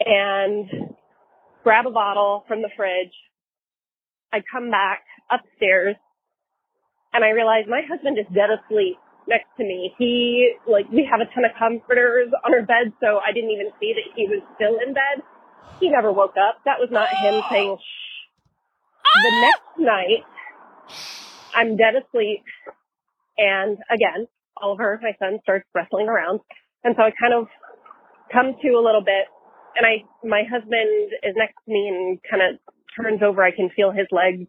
[0.00, 0.94] and
[1.64, 3.12] grab a bottle from the fridge.
[4.32, 5.96] I come back upstairs
[7.12, 9.94] and I realize my husband is dead asleep next to me.
[9.98, 13.70] He, like, we have a ton of comforters on our bed, so I didn't even
[13.80, 15.24] see that he was still in bed.
[15.80, 16.60] He never woke up.
[16.64, 18.14] That was not him saying shh.
[19.22, 20.24] The next night,
[21.54, 22.42] I'm dead asleep.
[23.38, 24.26] And again,
[24.60, 26.40] Oliver, my son, starts wrestling around.
[26.82, 27.48] And so I kind of
[28.32, 29.26] come to a little bit
[29.76, 32.60] and I, my husband is next to me and kind of
[32.96, 33.42] turns over.
[33.42, 34.48] I can feel his legs,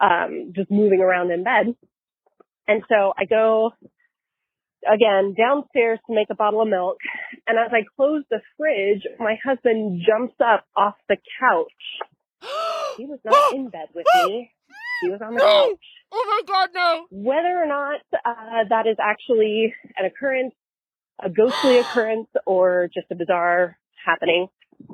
[0.00, 1.74] um, just moving around in bed.
[2.68, 3.72] And so I go
[4.86, 6.98] again downstairs to make a bottle of milk.
[7.46, 12.42] And as I close the fridge, my husband jumps up off the couch.
[12.96, 14.50] He was not in bed with me.
[15.00, 15.78] He was on the couch.
[16.12, 17.06] Oh my god, no.
[17.10, 20.54] Whether or not uh, that is actually an occurrence,
[21.22, 24.48] a ghostly occurrence, or just a bizarre happening,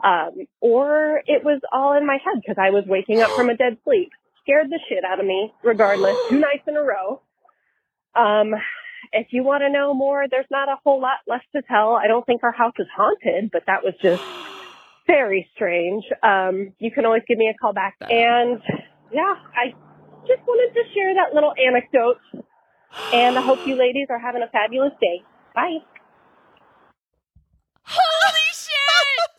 [0.05, 3.57] um, or it was all in my head because I was waking up from a
[3.57, 4.11] dead sleep,
[4.43, 5.53] scared the shit out of me.
[5.63, 7.23] Regardless, two nights in a row.
[8.15, 8.55] Um,
[9.13, 11.95] if you want to know more, there's not a whole lot left to tell.
[11.95, 14.23] I don't think our house is haunted, but that was just
[15.07, 16.05] very strange.
[16.23, 17.97] Um, you can always give me a call back.
[18.01, 18.61] And
[19.13, 19.73] yeah, I
[20.27, 22.19] just wanted to share that little anecdote.
[23.13, 25.23] And I hope you ladies are having a fabulous day.
[25.55, 25.79] Bye.
[27.83, 29.31] Holy shit!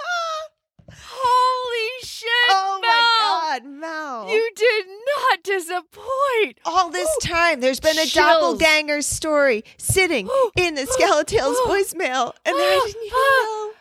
[0.93, 2.30] Holy shit!
[2.49, 2.87] Oh my
[3.47, 4.29] God, Mel.
[4.29, 6.60] You did not disappoint.
[6.65, 8.13] all this time, there's been a Chills.
[8.13, 13.73] doppelganger story sitting oh, in the Skeletales oh, voicemail, and I oh, didn't even know.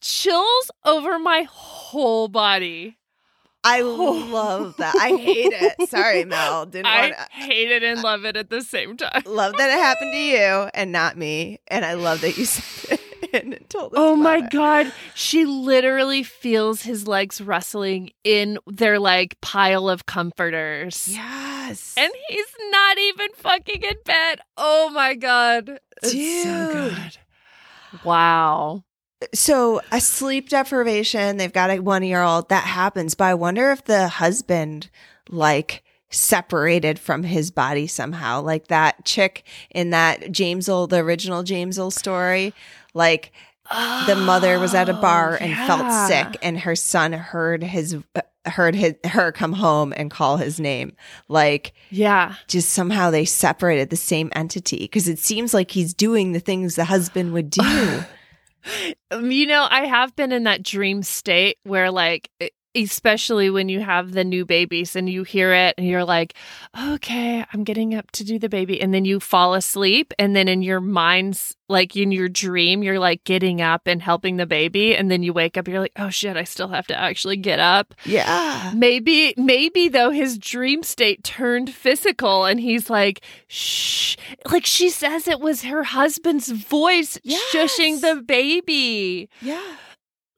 [0.00, 2.96] Chills over my whole body.
[3.64, 4.94] I love that.
[4.96, 5.88] I hate it.
[5.88, 6.66] Sorry, Mel.
[6.66, 9.22] Didn't I want uh, hate it and love it at the same time.
[9.26, 12.81] Love that it happened to you and not me, and I love that you said
[13.32, 13.98] it and told us.
[13.98, 14.50] Oh my it.
[14.50, 21.08] god, she literally feels his legs rustling in their like pile of comforters.
[21.08, 21.94] Yes.
[21.96, 24.40] And he's not even fucking in bed.
[24.56, 25.78] Oh my god.
[26.02, 26.72] It's so Dude.
[26.94, 27.18] good.
[28.04, 28.84] Wow.
[29.34, 33.70] so a sleep deprivation they've got a one year old that happens but i wonder
[33.70, 34.90] if the husband
[35.28, 41.92] like separated from his body somehow like that chick in that jamesel the original jamesel
[41.92, 42.52] story
[42.94, 43.32] like
[44.06, 45.66] the mother was at a oh, bar and Oh, yeah.
[45.66, 47.96] felt sick and her son heard his
[48.44, 50.92] heard his, her come home and call his name
[51.28, 52.34] like Yeah.
[52.48, 56.74] just somehow they separated the same entity because it seems like he's doing the things
[56.74, 58.00] the husband would do
[59.10, 62.30] You know, I have been in that dream state where, like,
[62.74, 66.34] especially when you have the new babies and you hear it and you're like,
[66.92, 68.80] okay, I'm getting up to do the baby.
[68.80, 70.12] And then you fall asleep.
[70.18, 74.36] And then in your mind's, like, in your dream, you're like getting up and helping
[74.36, 74.96] the baby.
[74.96, 77.58] And then you wake up, you're like, oh shit, I still have to actually get
[77.58, 77.94] up.
[78.04, 84.16] yeah Maybe, maybe though his dream state turned physical and he's like, shh.
[84.50, 87.18] Like she says it was her husband's voice
[87.52, 89.28] shushing the baby.
[89.40, 89.62] yeah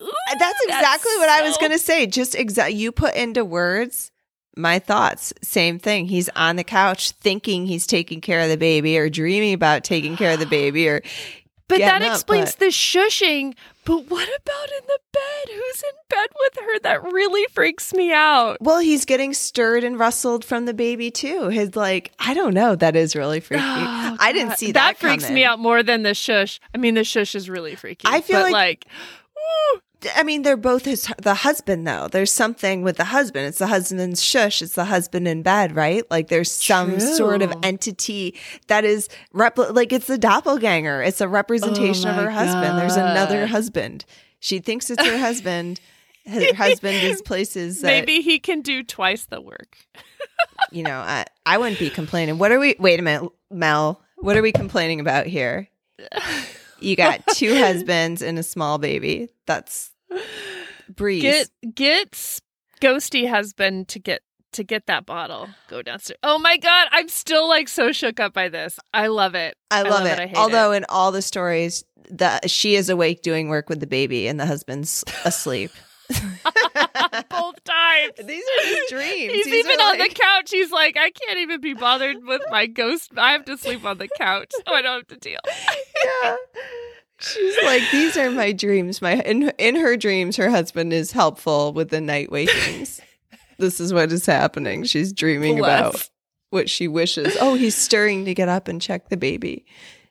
[0.04, 2.06] Ooh, That's exactly what I was going to say.
[2.06, 4.10] Just exactly, you put into words
[4.56, 5.32] my thoughts.
[5.42, 6.06] Same thing.
[6.06, 10.16] He's on the couch thinking he's taking care of the baby or dreaming about taking
[10.16, 11.02] care of the baby or
[11.66, 13.54] But that up, explains but- the shushing.
[13.86, 15.54] But what about in the bed?
[15.54, 16.78] Who's in bed with her?
[16.80, 18.58] That really freaks me out.
[18.60, 21.48] well, he's getting stirred and rustled from the baby too.
[21.48, 22.76] His like, I don't know.
[22.76, 23.62] That is really freaky.
[23.64, 24.74] Oh, I didn't see that.
[24.74, 25.34] That freaks coming.
[25.34, 26.60] me out more than the shush.
[26.74, 28.06] I mean, the shush is really freaky.
[28.06, 28.86] I feel but like- like
[29.74, 29.80] ooh,
[30.14, 32.08] I mean, they're both his the husband though.
[32.08, 33.46] There's something with the husband.
[33.46, 34.62] It's the husband's shush.
[34.62, 36.08] It's the husband in bed, right?
[36.10, 38.38] Like there's some sort of entity
[38.68, 41.02] that is repli- like it's the doppelganger.
[41.02, 42.78] It's a representation of Oh my her husband.
[42.78, 44.04] There's another husband.
[44.40, 45.80] She thinks it's her husband.
[46.26, 49.76] Her husband is places that maybe he can do twice the work.
[50.72, 51.00] you know.
[51.00, 52.38] I, I wouldn't be complaining.
[52.38, 52.76] What are we?
[52.78, 54.00] Wait a minute, Mel.
[54.16, 55.68] What are we complaining about here?
[56.80, 59.30] You got two husbands and a small baby.
[59.46, 59.90] That's
[60.88, 61.50] breeze.
[61.74, 62.40] Get
[62.80, 65.48] ghosty husband to get to get that bottle.
[65.68, 66.18] Go downstairs.
[66.22, 68.78] Oh my god, I'm still like so shook up by this.
[68.92, 69.56] I love it.
[69.70, 70.18] I love, it.
[70.18, 73.86] I hate Although in all the stories, that she is awake doing work with the
[73.86, 75.70] baby and the husband's asleep.
[77.30, 78.12] Both times.
[78.24, 79.32] These are just dreams.
[79.32, 80.50] He's These even on the couch.
[80.50, 83.12] He's like, I can't even be bothered with my ghost.
[83.16, 85.40] I have to sleep on the couch, so I don't have to deal.
[86.22, 86.36] yeah.
[87.24, 89.00] She's like, these are my dreams.
[89.00, 93.00] My in in her dreams, her husband is helpful with the night wakings.
[93.58, 94.84] this is what is happening.
[94.84, 96.08] She's dreaming about
[96.50, 97.36] what she wishes.
[97.40, 99.64] Oh, he's stirring to get up and check the baby.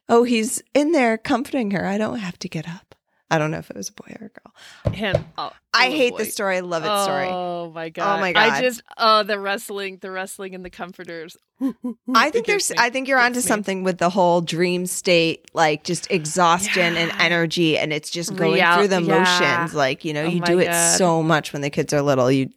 [0.10, 1.86] Oh, he's in there comforting her.
[1.86, 2.92] I don't have to get up.
[3.34, 4.93] I don't know if it was a boy or a girl.
[4.93, 5.26] Him.
[5.39, 6.58] Oh, I oh, hate the story.
[6.58, 7.28] I love it story.
[7.28, 8.17] Oh my god!
[8.17, 8.50] Oh my god.
[8.52, 11.36] I just oh the wrestling, the wrestling and the comforters.
[12.13, 12.76] I think there's me.
[12.78, 13.41] I think you're onto me.
[13.41, 18.54] something with the whole dream state, like just exhaustion and energy and it's just going
[18.54, 19.19] Real- through the yeah.
[19.19, 19.74] motions.
[19.74, 22.32] Like, you know, Oh you my do it so much when the kids are little.
[22.32, 22.50] You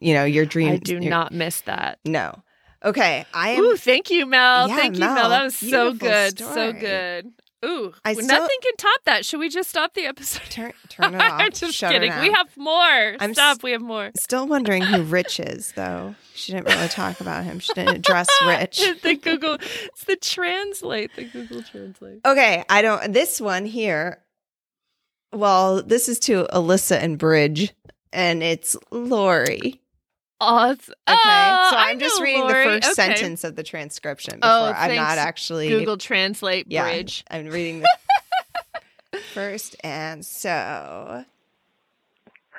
[0.00, 1.98] you know, your dreams I do not miss that.
[2.06, 2.42] No.
[2.84, 3.26] Okay.
[3.34, 4.68] I am Ooh, thank you, Mel.
[4.68, 5.14] Yeah, thank you, Mel.
[5.14, 5.28] Mel.
[5.28, 7.32] That was so Beautiful good, so good.
[7.66, 9.24] Ooh, I well, still- nothing can top that.
[9.26, 10.42] Should we just stop the episode?
[10.50, 11.40] turn turn it off.
[11.40, 12.12] I'm just Shut kidding.
[12.20, 13.16] We have more.
[13.20, 13.56] I'm Stop.
[13.58, 14.10] s- we have more.
[14.16, 16.14] Still wondering who Rich is, though.
[16.34, 17.58] She didn't really talk about him.
[17.58, 18.82] She didn't address Rich.
[19.02, 19.54] the Google.
[19.54, 21.14] It's the translate.
[21.16, 22.20] The Google Translate.
[22.24, 23.12] Okay, I don't.
[23.12, 24.22] This one here.
[25.32, 27.72] Well, this is to Alyssa and Britt,
[28.12, 29.80] and it's Lori.
[30.40, 32.64] Oh, Okay, oh, so I I'm just reading Lori.
[32.64, 33.14] the first Okay.
[33.14, 34.40] sentence of the transcription.
[34.40, 34.50] Before.
[34.50, 37.24] Oh, I'm not actually Google Translate Yeah, Britt.
[37.30, 37.80] I'm reading
[39.12, 41.24] the first, and so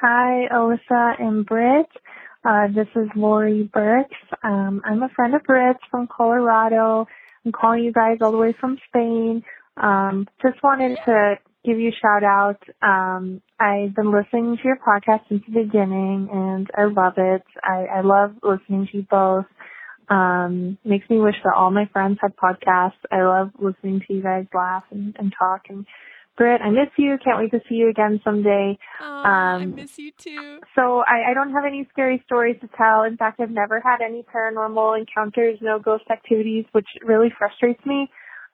[0.01, 1.87] Hi, Alyssa and Britt.
[2.45, 4.15] Uh, this is Lori Burks.
[4.43, 7.07] Um, I'm a friend of Britt's from Colorado.
[7.45, 9.43] I'm calling you guys all the way from Spain.
[9.77, 11.35] Um, just wanted to
[11.67, 12.61] give you a shout out.
[12.81, 17.43] Um, I've been listening to your podcast since the beginning and I love it.
[17.63, 19.45] I, I love listening to you both.
[20.09, 23.01] Um, makes me wish that all my friends had podcasts.
[23.11, 25.85] I love listening to you guys laugh and, and talk and
[26.37, 27.17] Britt, I miss you.
[27.23, 28.77] Can't wait to see you again someday.
[29.01, 30.59] Oh, I Um, miss you too.
[30.75, 33.03] So I, I don't have any scary stories to tell.
[33.03, 38.07] In fact, I've never had any paranormal encounters, no ghost activities, which really frustrates me.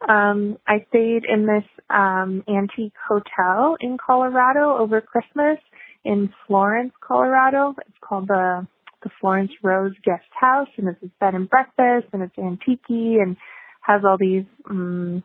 [0.08, 5.58] Um, I stayed in this um, antique hotel in Colorado over Christmas
[6.04, 7.76] in Florence, Colorado.
[7.88, 8.68] It's called the
[9.04, 13.36] the Florence Rose Guest House, and it's a bed and breakfast, and it's antique and
[13.82, 15.24] has all these um,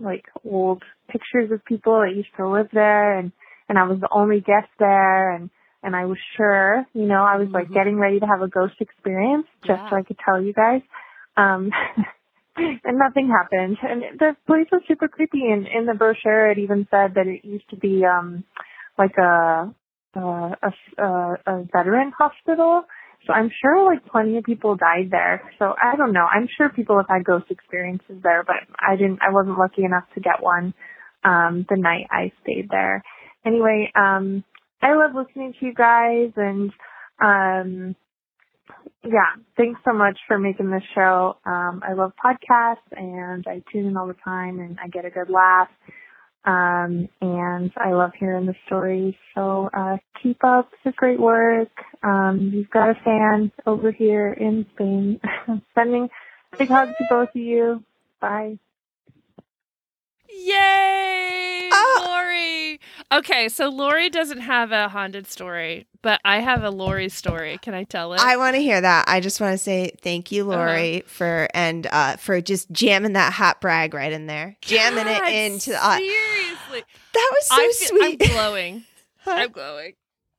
[0.00, 3.32] like old pictures of people that used to live there, and
[3.68, 5.50] and I was the only guest there, and
[5.82, 7.72] and I was sure, you know, I was like Mhm.
[7.72, 9.90] getting ready to have a ghost experience just Yeah.
[9.90, 10.82] so I could tell you guys.
[11.36, 11.70] Um,
[12.84, 13.78] and nothing happened.
[13.82, 15.44] And the place was super creepy.
[15.50, 18.44] And in the brochure, it even said that it used to be um
[18.98, 19.74] like a
[20.14, 20.20] a,
[20.98, 21.04] a,
[21.46, 22.84] a, veteran hospital.
[23.26, 25.42] So I'm sure like plenty of people died there.
[25.58, 26.24] So I don't know.
[26.24, 29.18] I'm sure people have had ghost experiences there, but I didn't.
[29.20, 30.74] I wasn't lucky enough to get one
[31.24, 33.02] um the night I stayed there.
[33.44, 34.44] Anyway, um
[34.80, 36.70] I love listening to you guys and
[37.20, 37.96] um
[39.06, 41.36] yeah, thanks so much for making this show.
[41.46, 45.10] Um I love podcasts and I tune in all the time and I get a
[45.10, 45.68] good laugh.
[46.44, 49.14] Um and I love hearing the stories.
[49.34, 51.70] So uh keep up the great work.
[52.02, 55.20] Um you've got a fan over here in Spain.
[55.74, 56.08] Sending
[56.58, 57.84] big hugs to both of you.
[58.20, 58.58] Bye.
[60.44, 62.04] Yay, Oh.
[62.06, 62.80] Lori.
[63.12, 67.58] Okay, so Lori doesn't have a haunted story, but I have a Lori story.
[67.62, 68.20] Can I tell it?
[68.20, 69.04] I want to hear that.
[69.08, 70.58] I just want to say thank you, Uh-huh.
[70.60, 75.22] Lori, for and uh for just jamming that hot brag right in there, jamming God,
[75.28, 75.84] it into the.
[75.86, 76.82] Uh, seriously.
[77.14, 78.22] that was so feel, sweet.
[78.22, 78.84] I'm glowing.
[79.26, 79.92] I'm glowing.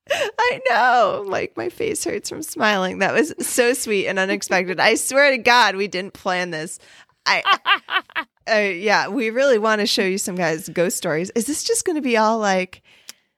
[0.10, 1.26] I know.
[1.28, 3.00] Like my face hurts from smiling.
[3.00, 4.80] That was so sweet and unexpected.
[4.80, 6.80] I swear to God, we didn't plan this.
[7.28, 11.30] I, uh, yeah, we really want to show you some guys' ghost stories.
[11.36, 12.82] Is this just going to be all like,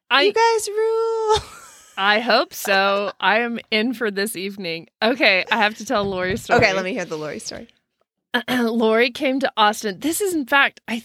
[0.09, 1.37] I you guys rule?
[1.97, 3.11] I hope so.
[3.19, 4.87] I am in for this evening.
[5.01, 6.59] Okay, I have to tell Lori's story.
[6.59, 7.67] Okay, let me hear the Lori story.
[8.49, 9.99] Lori came to Austin.
[9.99, 11.03] This is, in fact, I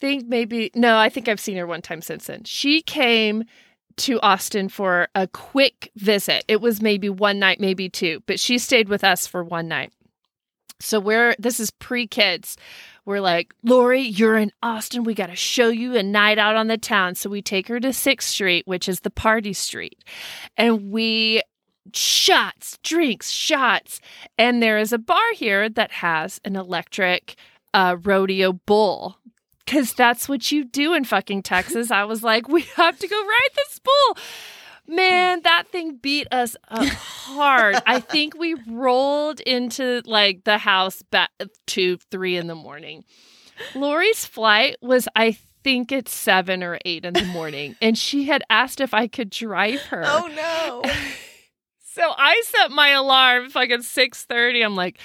[0.00, 2.42] think maybe, no, I think I've seen her one time since then.
[2.44, 3.44] She came
[3.96, 6.44] to Austin for a quick visit.
[6.48, 9.92] It was maybe one night, maybe two, but she stayed with us for one night.
[10.80, 12.56] So we're, this is pre kids.
[13.06, 15.04] We're like, Lori, you're in Austin.
[15.04, 17.14] We got to show you a night out on the town.
[17.14, 20.02] So we take her to 6th Street, which is the party street.
[20.56, 21.42] And we
[21.92, 24.00] shots, drinks, shots.
[24.38, 27.36] And there is a bar here that has an electric
[27.74, 29.18] uh, rodeo bull.
[29.66, 31.90] Cause that's what you do in fucking Texas.
[31.90, 34.22] I was like, we have to go ride this bull.
[34.86, 37.76] Man, that thing beat us up hard.
[37.86, 41.30] I think we rolled into like the house back
[41.66, 43.04] two, three in the morning.
[43.74, 48.42] Lori's flight was, I think it's seven or eight in the morning, and she had
[48.50, 50.02] asked if I could drive her.
[50.06, 50.92] Oh no.
[51.96, 54.62] So I set my alarm fucking six thirty.
[54.62, 54.98] I'm like,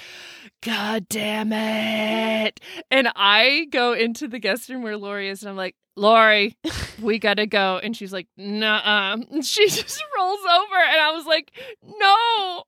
[0.62, 2.60] God damn it!
[2.90, 6.56] And I go into the guest room where Lori is, and I'm like, Lori,
[7.02, 7.78] we gotta go.
[7.82, 9.16] And she's like, Nah.
[9.42, 11.52] She just rolls over, and I was like,
[11.82, 12.64] No.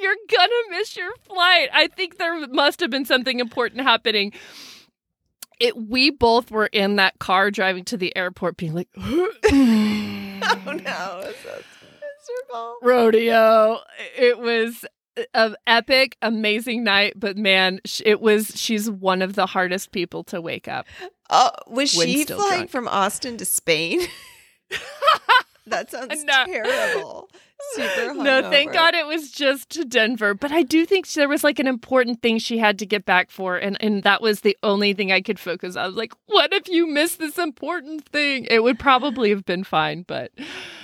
[0.00, 1.68] You're gonna miss your flight.
[1.72, 4.32] I think there must have been something important happening.
[5.60, 11.20] It we both were in that car driving to the airport being like oh no.
[11.24, 11.62] It's so
[12.00, 12.76] miserable.
[12.82, 13.80] rodeo.
[14.16, 14.84] It was
[15.34, 20.40] an epic, amazing night, but man, it was she's one of the hardest people to
[20.40, 20.86] wake up.
[21.30, 22.70] Oh, was she flying drunk.
[22.70, 24.00] from Austin to Spain?
[25.66, 26.44] that sounds No.
[26.46, 27.30] terrible.
[27.74, 28.72] Super No, thank.
[28.72, 30.34] God it was just to Denver.
[30.34, 33.30] But I do think there was like an important thing she had to get back
[33.30, 35.76] for, and and that was the only thing I could focus.
[35.76, 35.84] on.
[35.84, 38.46] I was like, what if you missed this important thing?
[38.50, 40.32] It would probably have been fine, but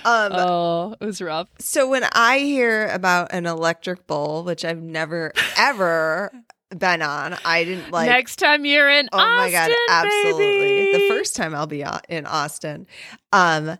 [0.05, 1.49] Um, oh, it was rough.
[1.59, 6.31] So when I hear about an electric bowl, which I've never ever
[6.77, 8.07] been on, I didn't like.
[8.07, 10.93] Next time you're in oh my god, Austin, absolutely!
[10.93, 12.87] The first time I'll be in Austin,
[13.33, 13.77] um,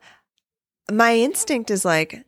[0.91, 2.23] my instinct is like,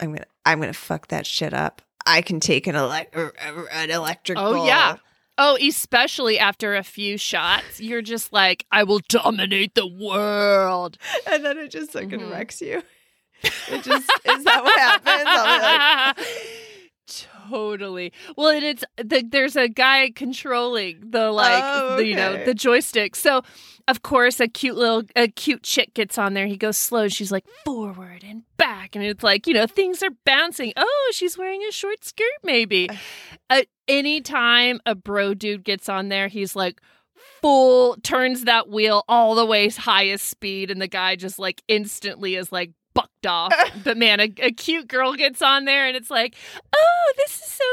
[0.00, 1.82] I'm gonna, I'm gonna fuck that shit up.
[2.06, 4.38] I can take an elect, an electric.
[4.38, 4.96] Oh, yeah.
[5.38, 10.98] Oh, especially after a few shots, you're just like, I will dominate the world.
[11.30, 12.30] and then it just fucking Mhm.
[12.30, 12.82] wrecks you.
[13.42, 16.16] It just is that what happens?
[16.26, 16.26] Like,
[17.50, 18.12] totally.
[18.36, 22.54] Well, and it's the, there's a guy controlling the like Oh, the, you know the
[22.54, 23.16] joystick.
[23.16, 23.42] So
[23.90, 26.46] of course a cute little a cute chick gets on there.
[26.46, 27.08] He goes slow.
[27.08, 30.72] She's like forward and back, and it's like you know things are bouncing.
[30.76, 32.88] Oh, she's wearing a short skirt, maybe.
[33.50, 36.80] At any time a bro dude gets on there, he's like
[37.42, 42.34] full turns that wheel all the way highest speed and the guy just like instantly
[42.34, 43.52] is like bucked off
[43.84, 46.34] but man a, a cute girl gets on there and it's like
[46.72, 47.64] oh this is so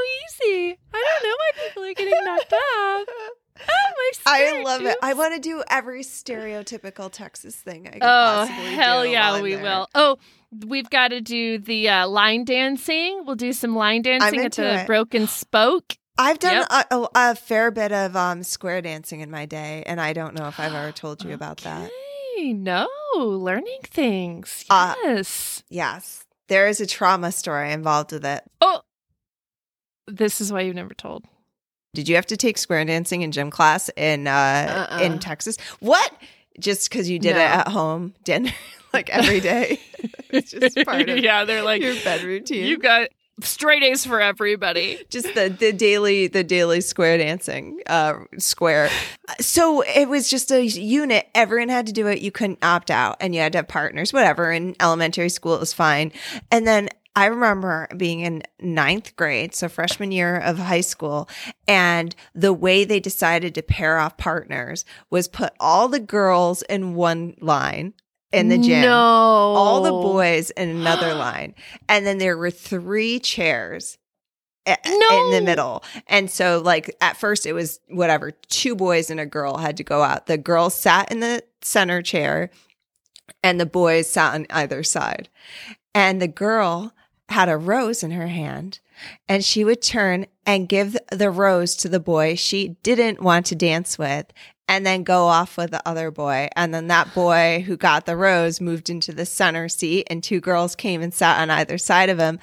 [0.46, 3.08] easy i don't know why people are getting knocked off
[4.26, 4.98] I love it.
[5.02, 9.64] I want to do every stereotypical Texas thing I can oh hell yeah we there.
[9.64, 10.18] will oh
[10.66, 14.82] we've got to do the uh, line dancing we'll do some line dancing at the
[14.82, 14.88] it.
[14.88, 16.88] broken spoke I've done Yep.
[16.92, 20.34] a, a, a fair bit of um, square dancing in my day, and I don't
[20.34, 21.92] know if I've ever told you about that.
[22.40, 28.44] No learning things Uh, yes Yes, there is a trauma story involved with it.
[28.62, 28.82] Oh,
[30.08, 31.26] this is why you've never told.
[31.98, 35.00] Did you have to take square dancing in gym class in uh, Uh-uh.
[35.02, 35.58] in Texas?
[35.80, 36.14] What?
[36.60, 37.42] Just because you did No.
[37.42, 38.52] it at home, dinner
[38.94, 39.80] like every day?
[40.30, 42.66] it's just part of yeah, they're like your bed routine.
[42.68, 43.08] you got
[43.42, 45.00] straight A's for everybody.
[45.10, 48.90] just the the daily the daily square dancing uh square
[49.40, 53.16] so it was just a unit everyone had to do it you couldn't opt out
[53.22, 56.12] and you had to have partners whatever in elementary school it was fine
[56.52, 61.28] and then I remember being in ninth grade, so freshman year of high school,
[61.68, 66.94] and the way they decided to pair off partners was put all the girls in
[66.94, 67.96] one line
[68.32, 71.56] in the gym No, all the boys in another line.
[71.90, 73.98] And then there were three chairs
[74.68, 75.84] a- in the middle.
[76.06, 79.84] And so, like, at first it was whatever, two boys and a girl had to
[79.84, 80.28] go out.
[80.28, 82.52] The girl sat in the center chair
[83.42, 85.30] and the boys sat on either side.
[85.96, 86.94] And the girl
[87.30, 88.80] had a rose in her hand
[89.28, 93.56] and she would turn and give the rose to the boy she didn't want to
[93.56, 94.28] dance with
[94.70, 96.50] and then go off with the other boy.
[96.56, 100.40] And then that boy who got the rose moved into the center seat and two
[100.42, 102.40] girls came and sat on either side of him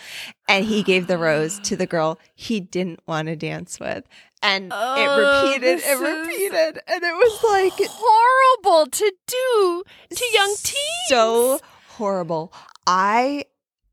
[0.48, 4.04] and he gave the rose to the girl he didn't want to dance with.
[4.42, 6.82] And Oh, it repeated, it repeated.
[6.86, 7.44] And it was
[7.78, 9.82] like horrible to do
[10.14, 10.80] to young teens.
[11.08, 12.52] so horrible.
[12.86, 13.44] I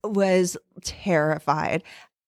[0.04, 1.84] was terrified.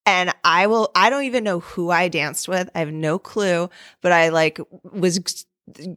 [0.06, 2.70] And I will, I don't even know who I danced with.
[2.76, 3.70] I have no clue,
[4.02, 5.46] but I like was,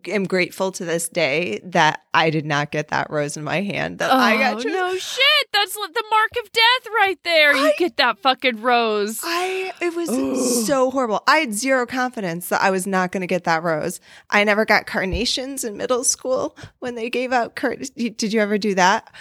[0.06, 3.98] am grateful to this day that I did not get that rose in my hand.
[3.98, 5.48] That Oh I got oh, just, no shit!
[5.52, 7.56] That's the mark of death right there.
[7.56, 9.18] You I- get that fucking rose.
[9.24, 11.22] I, it was so horrible.
[11.26, 14.00] I had zero confidence that I was not going to get that rose.
[14.30, 17.90] I never got carnations in middle school when they gave out cart.
[17.96, 19.12] Did you ever do that?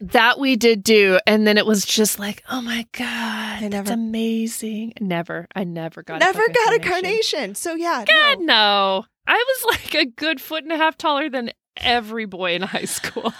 [0.00, 3.94] That we did do, and then it was just like, oh my god, I never-
[3.94, 4.92] amazing.
[5.00, 6.20] Never, I never got.
[6.20, 7.54] never fucking got a carnation.
[7.54, 8.44] So yeah, God no.
[8.44, 12.62] no, I was like a good foot and a half taller than every boy in
[12.62, 13.32] high school.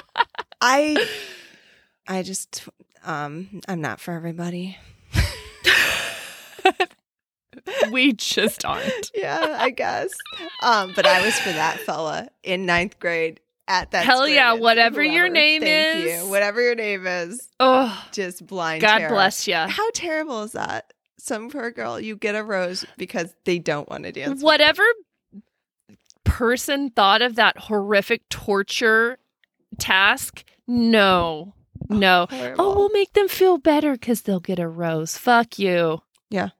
[0.60, 1.06] I
[2.08, 2.68] I just
[3.04, 4.78] um I'm not for everybody.
[7.92, 9.10] we just aren't.
[9.14, 10.12] Yeah, I guess.
[10.62, 13.38] Um, but I was for that fella in ninth grade
[13.72, 14.04] at that.
[14.04, 16.22] Hell yeah, whatever your name Thank is.
[16.24, 16.30] you.
[16.30, 18.82] Whatever your name is, Oh, just blind.
[18.82, 19.08] God terror.
[19.10, 19.54] bless you.
[19.54, 20.92] How terrible is that?
[21.18, 24.42] Some poor girl, you get a rose because they don't want to dance.
[24.42, 24.82] Whatever
[26.24, 29.18] person thought of that horrific torture
[29.78, 31.54] task, no.
[31.90, 32.26] Oh, no.
[32.30, 32.36] you.
[32.36, 32.64] Horrible.
[32.64, 35.16] Oh, we'll make them feel better because they'll get a rose.
[35.16, 36.02] Fuck you.
[36.30, 36.50] Yeah.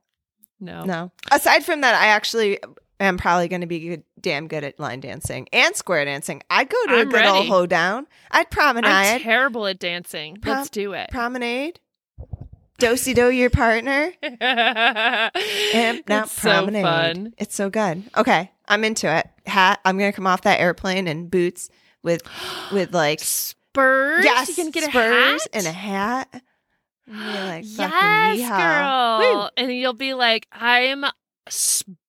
[0.60, 0.84] No.
[0.84, 1.12] No.
[1.30, 2.58] Aside from that, I actually
[3.06, 6.42] am probably going to be good, damn good at line dancing and square dancing.
[6.50, 8.06] I'd go to a I'm good old hoedown.
[8.30, 8.90] I'd promenade.
[8.90, 10.36] I'm terrible at dancing.
[10.36, 11.10] Prom- Let's do it.
[11.10, 11.80] promenade.
[12.78, 14.12] Dosey do your partner.
[14.22, 17.34] And now It's so fun.
[17.38, 18.02] It's so good.
[18.16, 19.28] Okay, I'm into it.
[19.46, 19.80] Hat.
[19.84, 21.68] I'm gonna come off that airplane in boots
[22.02, 22.22] with
[22.72, 24.24] with like Spurs.
[24.24, 26.28] yes, you can get spurs a and a hat.
[27.06, 29.18] And you're like yes, fucking yeehaw.
[29.18, 29.24] Woo.
[29.24, 29.50] girl.
[29.56, 31.04] And you'll be like, I'm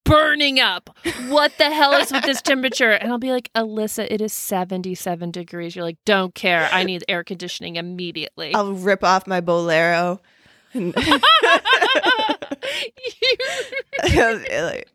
[0.03, 0.89] burning up.
[1.27, 2.91] What the hell is with this temperature?
[2.91, 5.75] And I'll be like, Alyssa, it is 77 degrees.
[5.75, 6.69] You're like, don't care.
[6.71, 8.53] I need air conditioning immediately.
[8.53, 10.21] I'll rip off my bolero.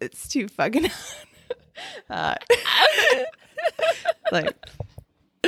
[0.00, 0.90] It's too fucking
[2.08, 2.44] hot.
[2.50, 3.24] Uh,
[4.32, 4.54] like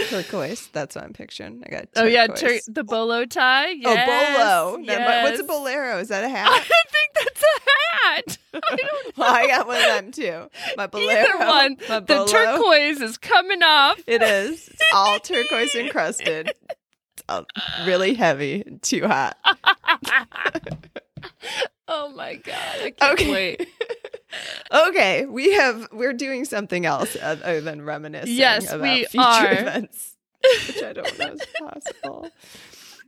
[0.08, 0.68] turquoise.
[0.72, 1.62] That's what I'm picturing.
[1.66, 1.88] I got.
[1.96, 2.26] oh, yeah.
[2.28, 3.70] Tur- the bolo tie.
[3.70, 4.76] Oh, Yes, bolo.
[4.78, 5.98] No, but What's a bolero?
[5.98, 6.48] Is that a hat?
[6.50, 7.60] I think that's a
[8.06, 8.38] hat.
[8.72, 10.50] I don't well, I got one of them too.
[10.76, 11.20] My bolero.
[11.20, 11.76] Either one.
[11.88, 14.00] My The turquoise is coming off.
[14.06, 14.68] It is.
[14.68, 16.48] It's all turquoise encrusted.
[16.48, 17.44] It's all
[17.86, 18.64] really heavy.
[18.82, 19.36] Too hot.
[21.88, 22.56] Oh my god!
[22.82, 23.30] I can't Okay.
[23.30, 23.68] wait.
[24.72, 28.34] okay, we have we're doing something else other than reminiscing.
[28.36, 29.52] Yes, about we future are.
[29.52, 30.16] events,
[30.66, 32.28] which I don't know is possible.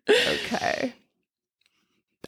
[0.08, 0.92] Okay.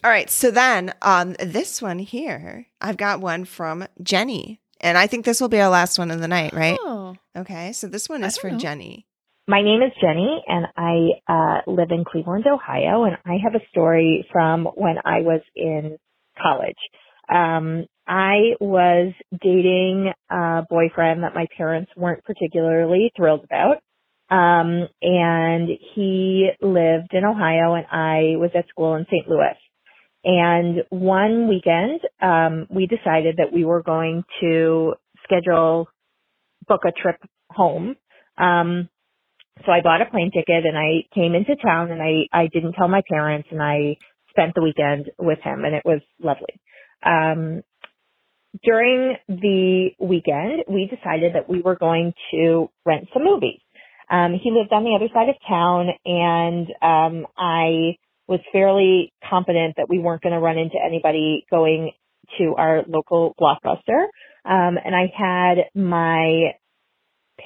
[0.03, 0.29] All right.
[0.29, 5.41] So then, um, this one here, I've got one from Jenny, and I think this
[5.41, 6.77] will be our last one of the night, right?
[6.81, 7.73] Oh, Okay.
[7.73, 8.57] So this one is for know.
[8.57, 9.07] Jenny.
[9.47, 13.63] My name is Jenny, and I uh, live in Cleveland, Ohio, and I have a
[13.69, 15.99] story from when I was in
[16.41, 16.73] college.
[17.31, 23.83] Um, I was dating a boyfriend that my parents weren't particularly thrilled about.
[24.31, 29.29] Um, and he lived in Ohio and I was at school in St.
[29.29, 29.57] Louis.
[30.23, 35.87] And one weekend, um, we decided that we were going to schedule,
[36.67, 37.17] book a trip
[37.51, 37.95] home.
[38.39, 38.89] Um,
[39.63, 42.73] so I bought a plane ticket and I came into town and I, I didn't
[42.73, 43.95] tell my parents and I
[44.29, 46.59] spent the weekend with him and it was lovely.
[47.05, 47.61] Um,
[48.63, 53.59] during the weekend, we decided that we were going to rent some movies.
[54.09, 57.97] Um, he lived on the other side of town and, um, I
[58.27, 61.91] was fairly confident that we weren't going to run into anybody going
[62.37, 64.05] to our local blockbuster.
[64.45, 66.53] Um, and I had my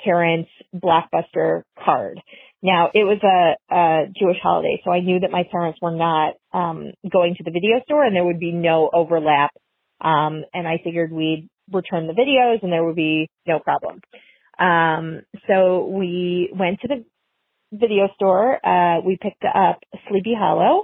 [0.03, 2.21] parents' blockbuster card.
[2.61, 6.33] Now it was a, a Jewish holiday, so I knew that my parents were not
[6.53, 9.51] um, going to the video store, and there would be no overlap.
[10.01, 14.01] Um, and I figured we'd return the videos, and there would be no problem.
[14.59, 17.05] Um, so we went to the
[17.71, 18.65] video store.
[18.65, 19.79] Uh, we picked up
[20.09, 20.83] Sleepy Hollow.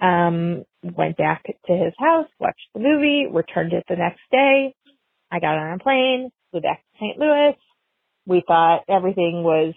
[0.00, 4.74] Um, went back to his house, watched the movie, returned it the next day.
[5.30, 7.18] I got on a plane, flew back to St.
[7.18, 7.54] Louis.
[8.26, 9.74] We thought everything was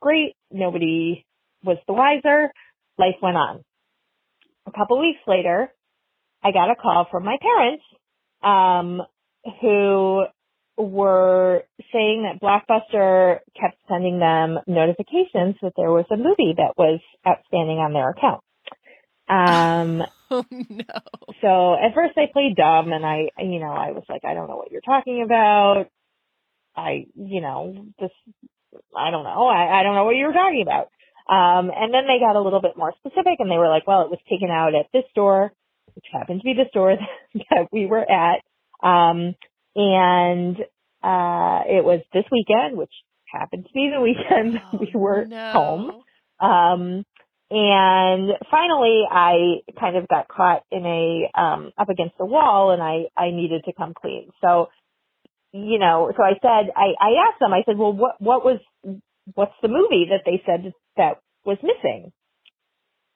[0.00, 0.34] great.
[0.50, 1.24] Nobody
[1.64, 2.52] was the wiser.
[2.98, 3.64] Life went on.
[4.66, 5.72] A couple weeks later,
[6.42, 7.84] I got a call from my parents,
[8.42, 9.02] um,
[9.60, 10.24] who
[10.76, 17.00] were saying that Blockbuster kept sending them notifications that there was a movie that was
[17.26, 18.42] outstanding on their account.
[19.28, 20.84] Um, oh no!
[21.40, 24.48] so at first I played dumb and I, you know, I was like, I don't
[24.48, 25.86] know what you're talking about.
[26.76, 28.10] I, you know, this,
[28.96, 29.46] I don't know.
[29.46, 30.88] I, I don't know what you were talking about.
[31.28, 34.02] Um, and then they got a little bit more specific and they were like, well,
[34.02, 35.52] it was taken out at this store,
[35.94, 36.96] which happened to be the store
[37.34, 38.40] that we were at.
[38.82, 39.34] Um,
[39.76, 40.56] and,
[41.02, 42.92] uh, it was this weekend, which
[43.32, 45.52] happened to be the weekend that we were Oh, no.
[45.52, 45.90] home.
[46.40, 47.04] Um,
[47.52, 52.80] and finally, I kind of got caught in a um, up against the wall, and
[52.80, 54.30] I I needed to come clean.
[54.40, 54.68] So,
[55.52, 57.52] you know, so I said I I asked them.
[57.52, 58.60] I said, well, what what was
[59.34, 62.12] what's the movie that they said that was missing?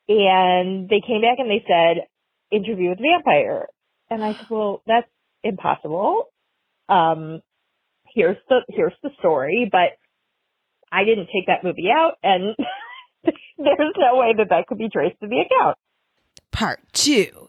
[0.09, 2.05] And they came back and they said,
[2.51, 3.67] Interview with the Vampire.
[4.11, 5.09] And I said, well, that's
[5.43, 6.25] impossible.
[6.89, 7.41] Um,
[8.15, 9.97] here's the here's the story, but
[10.93, 12.55] I didn't take that movie out, and
[13.25, 15.77] there's no way that that could be traced to the account.
[16.53, 17.49] Part two.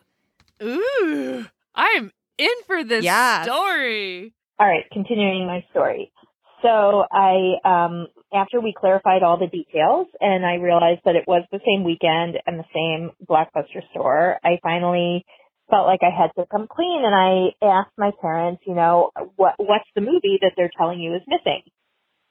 [0.64, 3.44] Ooh, I'm in for this Yes.
[3.46, 4.34] story.
[4.60, 6.14] All right, continuing my story.
[6.62, 11.44] So I, um, after we clarified all the details and I realized that it was
[11.52, 15.26] the same weekend and the same Blockbuster store, I finally
[15.70, 19.56] felt like I had to come clean and I asked my parents, you know, what
[19.58, 21.62] what's the movie that they're telling you is missing?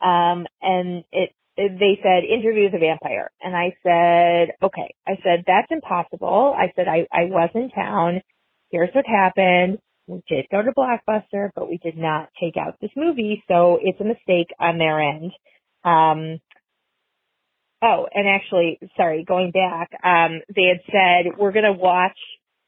[0.01, 4.95] Um and it, they said interview a vampire and I said, okay.
[5.07, 6.55] I said that's impossible.
[6.57, 8.23] I said I I was in town.
[8.71, 9.79] Here's what happened.
[10.07, 14.01] We did go to Blockbuster, but we did not take out this movie, so it's
[14.01, 15.33] a mistake on their end.
[15.83, 16.41] Um,
[17.83, 22.19] oh, and actually, sorry, going back, um, they had said we're going to watch.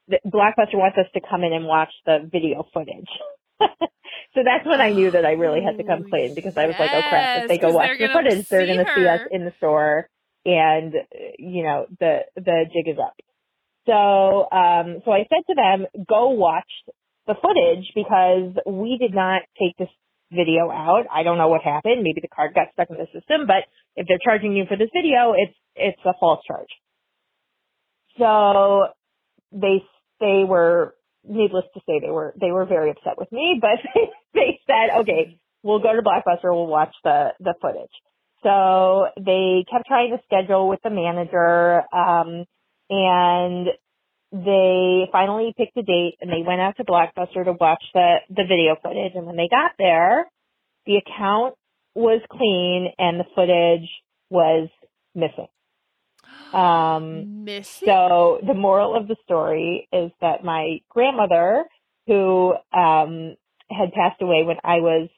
[0.07, 3.09] The, Blockbuster wants us to come in and watch the video footage.
[3.59, 6.65] so that's when I knew that I really had to come Oh, clean because I
[6.65, 9.21] was like, oh crap, if they go watch the footage, they're going to see us
[9.31, 10.09] in the store
[10.45, 10.93] and,
[11.37, 13.15] you know, the, the jig is up.
[13.85, 16.69] So, um, so I said to them, go watch
[17.27, 19.89] the footage because we did not take this
[20.31, 21.05] video out.
[21.13, 22.03] I don't know what happened.
[22.03, 23.63] Maybe the card got stuck in the system, but
[23.95, 26.69] if they're charging you for this video, it's, it's a false charge.
[28.17, 28.87] So
[29.51, 29.83] they,
[30.19, 33.79] they were, needless to say, they were, they were very upset with me, but
[34.33, 37.91] they said, okay, we'll go to Blockbuster, we'll watch the, the footage.
[38.43, 42.45] So they kept trying to schedule with the manager, um,
[42.89, 43.67] and
[44.31, 48.43] they finally picked a date and they went out to Blockbuster to watch the, the
[48.47, 49.13] video footage.
[49.15, 50.25] And when they got there,
[50.85, 51.55] the account
[51.95, 53.89] was clean and the footage
[54.29, 54.69] was
[55.15, 55.47] missing.
[56.53, 57.87] Um, Missing.
[57.87, 61.65] so the moral of the story is that my grandmother,
[62.05, 63.35] who um,
[63.69, 65.09] had passed away when I was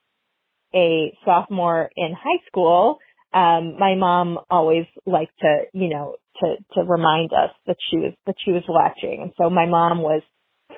[0.74, 2.98] a sophomore in high school,
[3.32, 8.14] um, my mom always liked to, you know, to to remind us that she was
[8.26, 10.22] that she was watching, and so my mom was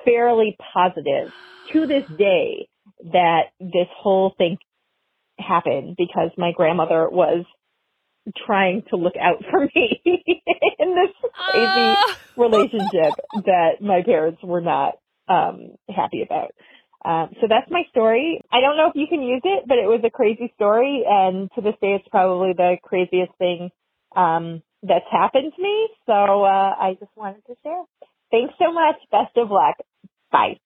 [0.04, 1.30] fairly positive
[1.72, 2.68] to this day
[3.12, 4.58] that this whole thing
[5.38, 7.44] happened because my grandmother was
[8.46, 10.00] trying to look out for me
[10.78, 12.16] in this crazy Ah.
[12.36, 14.94] relationship that my parents were not
[15.28, 16.52] um happy about.
[17.04, 18.40] Um, so that's my story.
[18.52, 21.50] I don't know if you can use it, but it was a crazy story, and
[21.56, 23.70] to this day, it's probably the craziest thing
[24.14, 25.88] um, that's happened to me.
[26.06, 27.82] So uh, I just wanted to share.
[28.30, 28.96] Thanks so much.
[29.10, 29.76] Best of luck.
[30.30, 30.58] Bye.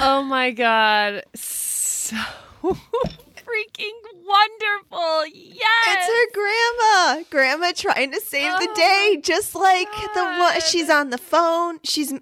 [0.00, 1.22] Oh my god.
[1.34, 2.16] So
[2.62, 5.26] freaking wonderful.
[5.26, 5.86] Yes.
[5.88, 7.24] It's her grandma.
[7.30, 10.60] Grandma trying to save the Oh day, just like the one.
[10.60, 11.78] She's on the phone.
[11.84, 12.12] She's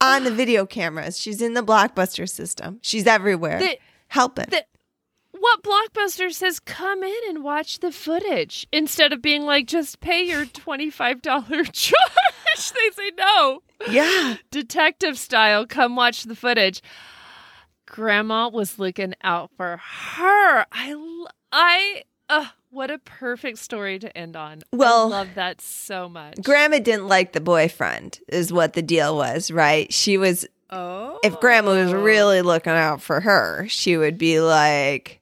[0.00, 1.18] on the video cameras.
[1.18, 2.78] She's in the blockbuster system.
[2.82, 4.46] She's everywhere, The- helping.
[4.50, 4.64] the-
[5.42, 10.22] what Blockbuster says come in and watch the footage instead of being like just pay
[10.22, 11.22] your $25
[11.72, 11.92] charge.
[12.72, 13.62] they say no.
[13.90, 16.80] yeah, Detective style, come watch the footage.
[17.86, 20.64] Grandma was looking out for her.
[20.72, 24.62] I, uh, what a perfect story to end on.
[24.72, 26.36] Well, I love that so much.
[26.42, 29.92] Grandma didn't like the boyfriend, is what the deal was, right?
[29.92, 30.46] She was.
[30.70, 31.18] oh.
[31.24, 35.18] If Grandma was really looking out for her, she would be like.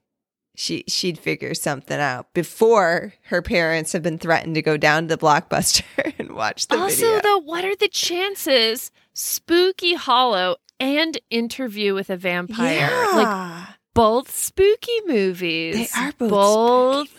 [0.55, 5.15] She she'd figure something out before her parents have been threatened to go down to
[5.15, 5.83] the blockbuster
[6.19, 7.21] and watch the also, video.
[7.21, 14.99] though, what are the chances Spooky Hollow and Interview with a Vampire, like both spooky
[15.05, 17.09] movies, They are both, both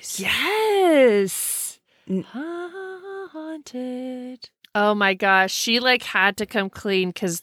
[0.00, 0.24] spooky.
[0.24, 1.78] Yes.
[2.08, 2.24] N-
[3.32, 4.50] Haunted.
[4.74, 5.52] Oh my gosh.
[5.52, 7.42] She like had to come clean because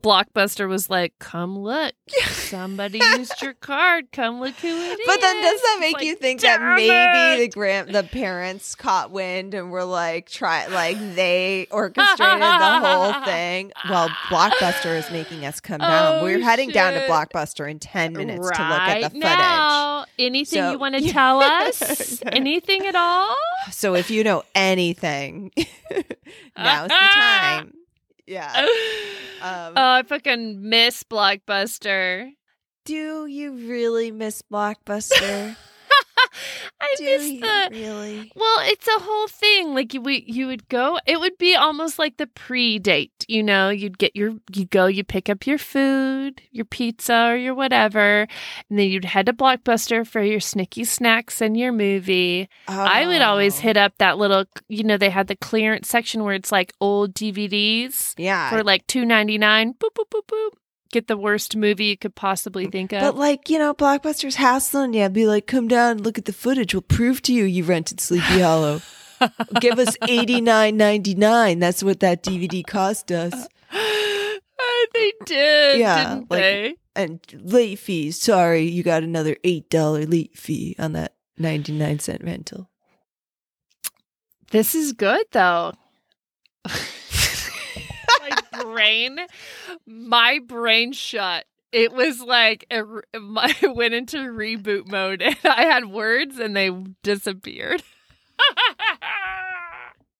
[0.00, 1.92] Blockbuster was like, come look.
[2.30, 4.10] Somebody used your card.
[4.12, 5.06] Come look who it is.
[5.06, 8.02] But then does that make like, you think that "Damn maybe the it." grand the
[8.02, 13.72] parents caught wind and were like try like they orchestrated the whole thing?
[13.90, 16.20] Well, Blockbuster is making us come down.
[16.20, 17.00] Oh, We're heading down to.
[17.08, 19.22] Blockbuster in ten minutes to look at the footage.
[19.22, 20.04] now.
[20.18, 22.22] Anything So- you want to tell us?
[22.26, 23.36] Anything at all?
[23.70, 25.50] So if you know anything,
[26.56, 27.74] now's the time.
[28.28, 28.66] Yeah.
[29.40, 32.32] Um, oh, I fucking miss Blockbuster.
[32.84, 35.56] do you really miss Blockbuster?
[36.80, 38.32] I do miss you the really?
[38.36, 39.74] Well, it's a whole thing.
[39.74, 40.98] Like you, we, you would go.
[41.06, 43.24] It would be almost like the pre-date.
[43.28, 47.36] You know, you'd get your, you go, you pick up your food, your pizza or
[47.36, 48.26] your whatever,
[48.70, 52.48] and then you'd head to Blockbuster for your snicky snacks and your movie.
[52.66, 53.62] I would always Oh.
[53.62, 57.14] hit up that little, you know, they had the clearance section where it's like old
[57.14, 58.50] DVDs Yeah.
[58.50, 59.74] for like two ninety nine.
[59.74, 60.50] Boop boop boop boop.
[60.90, 63.00] Get the worst movie you could possibly think of.
[63.00, 65.08] But like, you know, Blockbuster's hassling you.
[65.10, 66.72] Be like, come down and look at the footage.
[66.74, 68.80] We'll prove to you you rented Sleepy Hollow.
[69.60, 71.58] Give us eighty nine ninety nine.
[71.58, 73.34] That's what that DVD cost us.
[74.60, 76.74] Uh, they did, Yeah, didn't like- they?
[76.96, 78.20] and late fees.
[78.20, 82.68] Sorry, you got another eight dollar late fee on that ninety nine cent rental.
[84.50, 85.74] This is good though.
[86.66, 88.30] my
[88.62, 89.18] brain,
[89.86, 91.46] my brain shut.
[91.70, 96.56] It was like a, re- I went into reboot mode and I had words and
[96.56, 96.70] they
[97.02, 97.82] disappeared.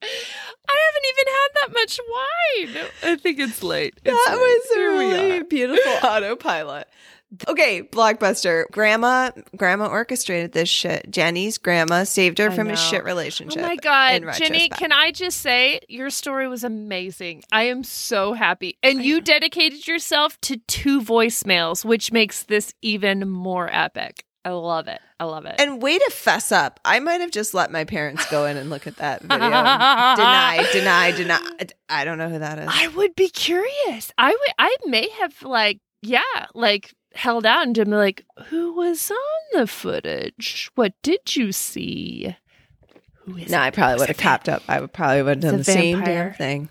[0.00, 2.86] I haven't even had that much wine.
[3.02, 3.94] I think it's late.
[4.04, 4.40] It's that late.
[4.40, 6.88] was a really beautiful autopilot.
[7.46, 8.64] Okay, blockbuster.
[8.72, 11.10] Grandma, grandma orchestrated this shit.
[11.10, 12.76] Jenny's grandma saved her I from a know.
[12.76, 13.60] shit Oh relationship.
[13.62, 14.68] my god, Jenny!
[14.70, 17.42] Can I just say your story was amazing?
[17.52, 23.28] I am so happy, and you dedicated yourself to two voicemails, which makes this even
[23.28, 24.24] more epic.
[24.44, 25.00] I love it.
[25.20, 25.56] I love it.
[25.60, 26.80] And way to fess up.
[26.84, 29.36] I might have just let my parents go in and look at that video.
[29.38, 31.40] deny, deny, deny.
[31.90, 32.68] I don't know who that is.
[32.70, 34.12] I would be curious.
[34.16, 34.54] I would.
[34.58, 36.22] I may have like, yeah,
[36.54, 40.70] like held out and been like, "Who was on the footage?
[40.74, 42.36] What did you see?
[43.24, 43.64] Who is No, it?
[43.66, 44.62] I probably would have copped up.
[44.68, 46.28] I would probably would have done the It's a same vampire.
[46.30, 46.68] damn thing.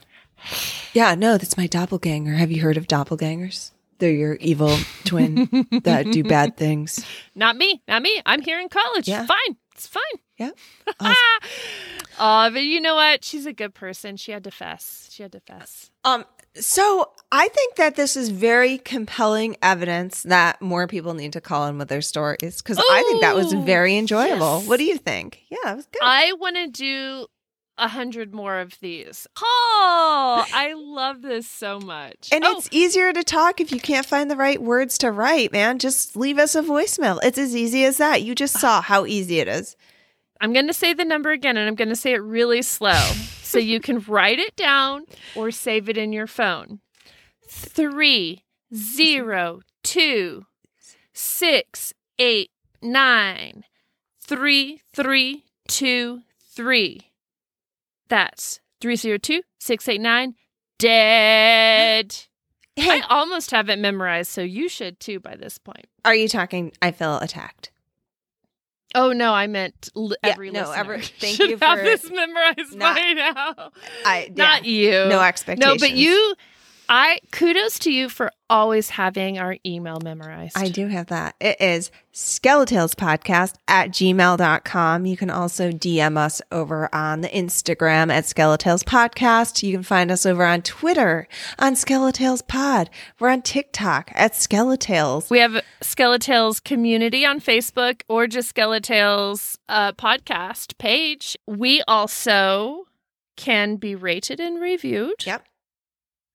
[0.93, 2.33] Yeah, no, that's my doppelganger.
[2.33, 3.71] Have you heard of doppelgangers?
[3.99, 5.49] They're your evil twin
[5.83, 7.03] that do bad things.
[7.35, 7.81] Not me.
[7.87, 8.21] Not me.
[8.25, 9.07] I'm here in college.
[9.07, 9.25] Yeah.
[9.25, 9.57] Fine.
[9.73, 10.03] It's fine.
[10.37, 10.51] Yeah.
[12.19, 13.23] Oh, but you know what?
[13.23, 14.17] She's a good person.
[14.17, 15.07] She had to fess.
[15.11, 15.91] She had to fess.
[16.03, 16.25] Um,
[16.59, 21.67] so I think that this is very compelling evidence that more people need to call
[21.67, 24.59] in with their stories because I think that was Oh, very enjoyable.
[24.59, 24.67] yes.
[24.67, 25.41] What do you think?
[25.49, 26.01] Yeah, it was good.
[26.01, 27.27] I want to do
[27.77, 29.27] a hundred more of these.
[29.39, 32.29] Oh, I love this so much.
[32.31, 35.51] and oh, it's easier to talk if you can't find the right words to write,
[35.51, 35.77] man.
[35.79, 37.19] Just leave us a voicemail.
[37.23, 38.23] It's as easy as that.
[38.23, 38.59] You just ah.
[38.59, 39.75] saw how easy it is.
[40.41, 42.91] I'm going to say the number again, and I'm going to say it really slow
[43.41, 46.79] so you can write it down or save it in your phone.
[47.47, 50.45] Three zero two
[51.13, 53.63] six eight nine
[54.19, 57.11] three three two three.
[58.09, 60.35] That's three zero two six eight nine.
[60.77, 62.15] Dead.
[62.77, 65.87] I almost have it memorized, so you should too by this point.
[66.05, 66.73] Are you talking?
[66.81, 67.71] I feel attacked.
[68.95, 72.09] Oh no, I meant l- Yeah, every no, listener every- thank you have for this
[72.09, 73.71] memorized not- by now.
[74.05, 74.91] I Not you.
[74.91, 75.81] no expectations.
[75.81, 76.35] No, but you.
[76.89, 80.57] I kudos to you for always having our email memorized.
[80.57, 81.35] I do have that.
[81.39, 85.05] It is skeletalespodcast at gmail.com.
[85.05, 89.63] You can also DM us over on the Instagram at Skeletales Podcast.
[89.63, 91.27] You can find us over on Twitter
[91.59, 92.89] on Skeletales Pod.
[93.19, 95.29] We're on TikTok at Skeletales.
[95.29, 101.37] We have Skeletales community on Facebook or just Skeletales uh, podcast page.
[101.45, 102.85] We also
[103.35, 105.25] can be rated and reviewed.
[105.25, 105.45] Yep.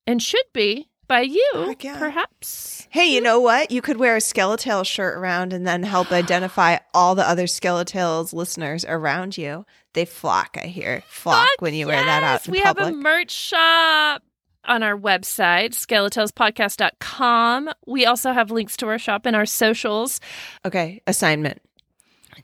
[0.06, 1.98] And should be by you, yeah.
[1.98, 2.86] perhaps.
[2.90, 3.70] Hey, you know what?
[3.70, 8.32] You could wear a Skeletale shirt around and then help identify all the other Skeletales
[8.32, 9.66] listeners around you.
[9.92, 11.02] They flock, I hear.
[11.08, 12.48] Flock Fuck when you wear that out yes!
[12.48, 12.84] we public.
[12.86, 14.22] have a merch shop
[14.64, 17.70] on our website, skeletalespodcast.com.
[17.86, 20.20] We also have links to our shop and our socials.
[20.64, 21.60] Okay, assignment.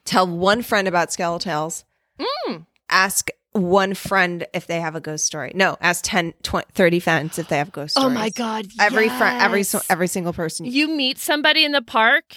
[0.05, 1.85] Tell one friend about Skeletales.
[2.19, 2.67] Mm.
[2.91, 5.53] Ask one friend if they have a ghost story.
[5.55, 8.07] No, ask 10, 20, 30 friends if they have ghost stories.
[8.07, 8.67] Oh my god.
[8.81, 10.67] Every friend, every every single person.
[10.67, 12.37] You meet somebody in the park?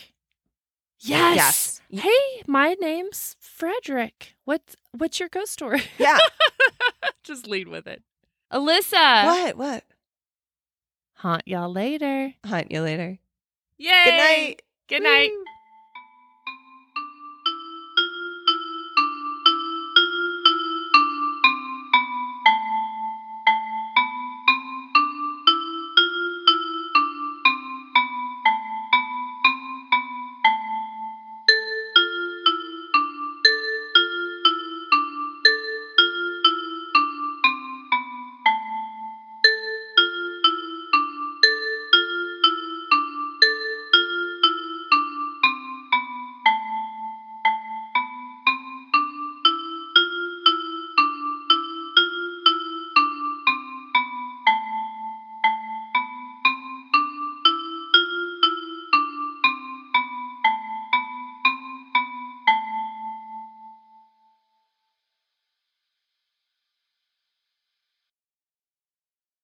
[0.99, 1.82] Yes.
[1.89, 2.03] Yes.
[2.03, 4.36] Hey, my name's Frederick.
[4.45, 5.84] What's what's your ghost story?
[5.97, 6.18] yeah.
[7.24, 8.01] Just lead with it.
[8.51, 9.26] Alyssa.
[9.26, 9.57] what?
[9.57, 9.84] What?
[11.16, 12.34] Haunt y'all later.
[12.45, 13.20] Hunt you later.
[13.78, 14.01] Yay.
[14.05, 14.62] Good night.
[14.88, 15.30] Good night.
[15.32, 15.43] Woo.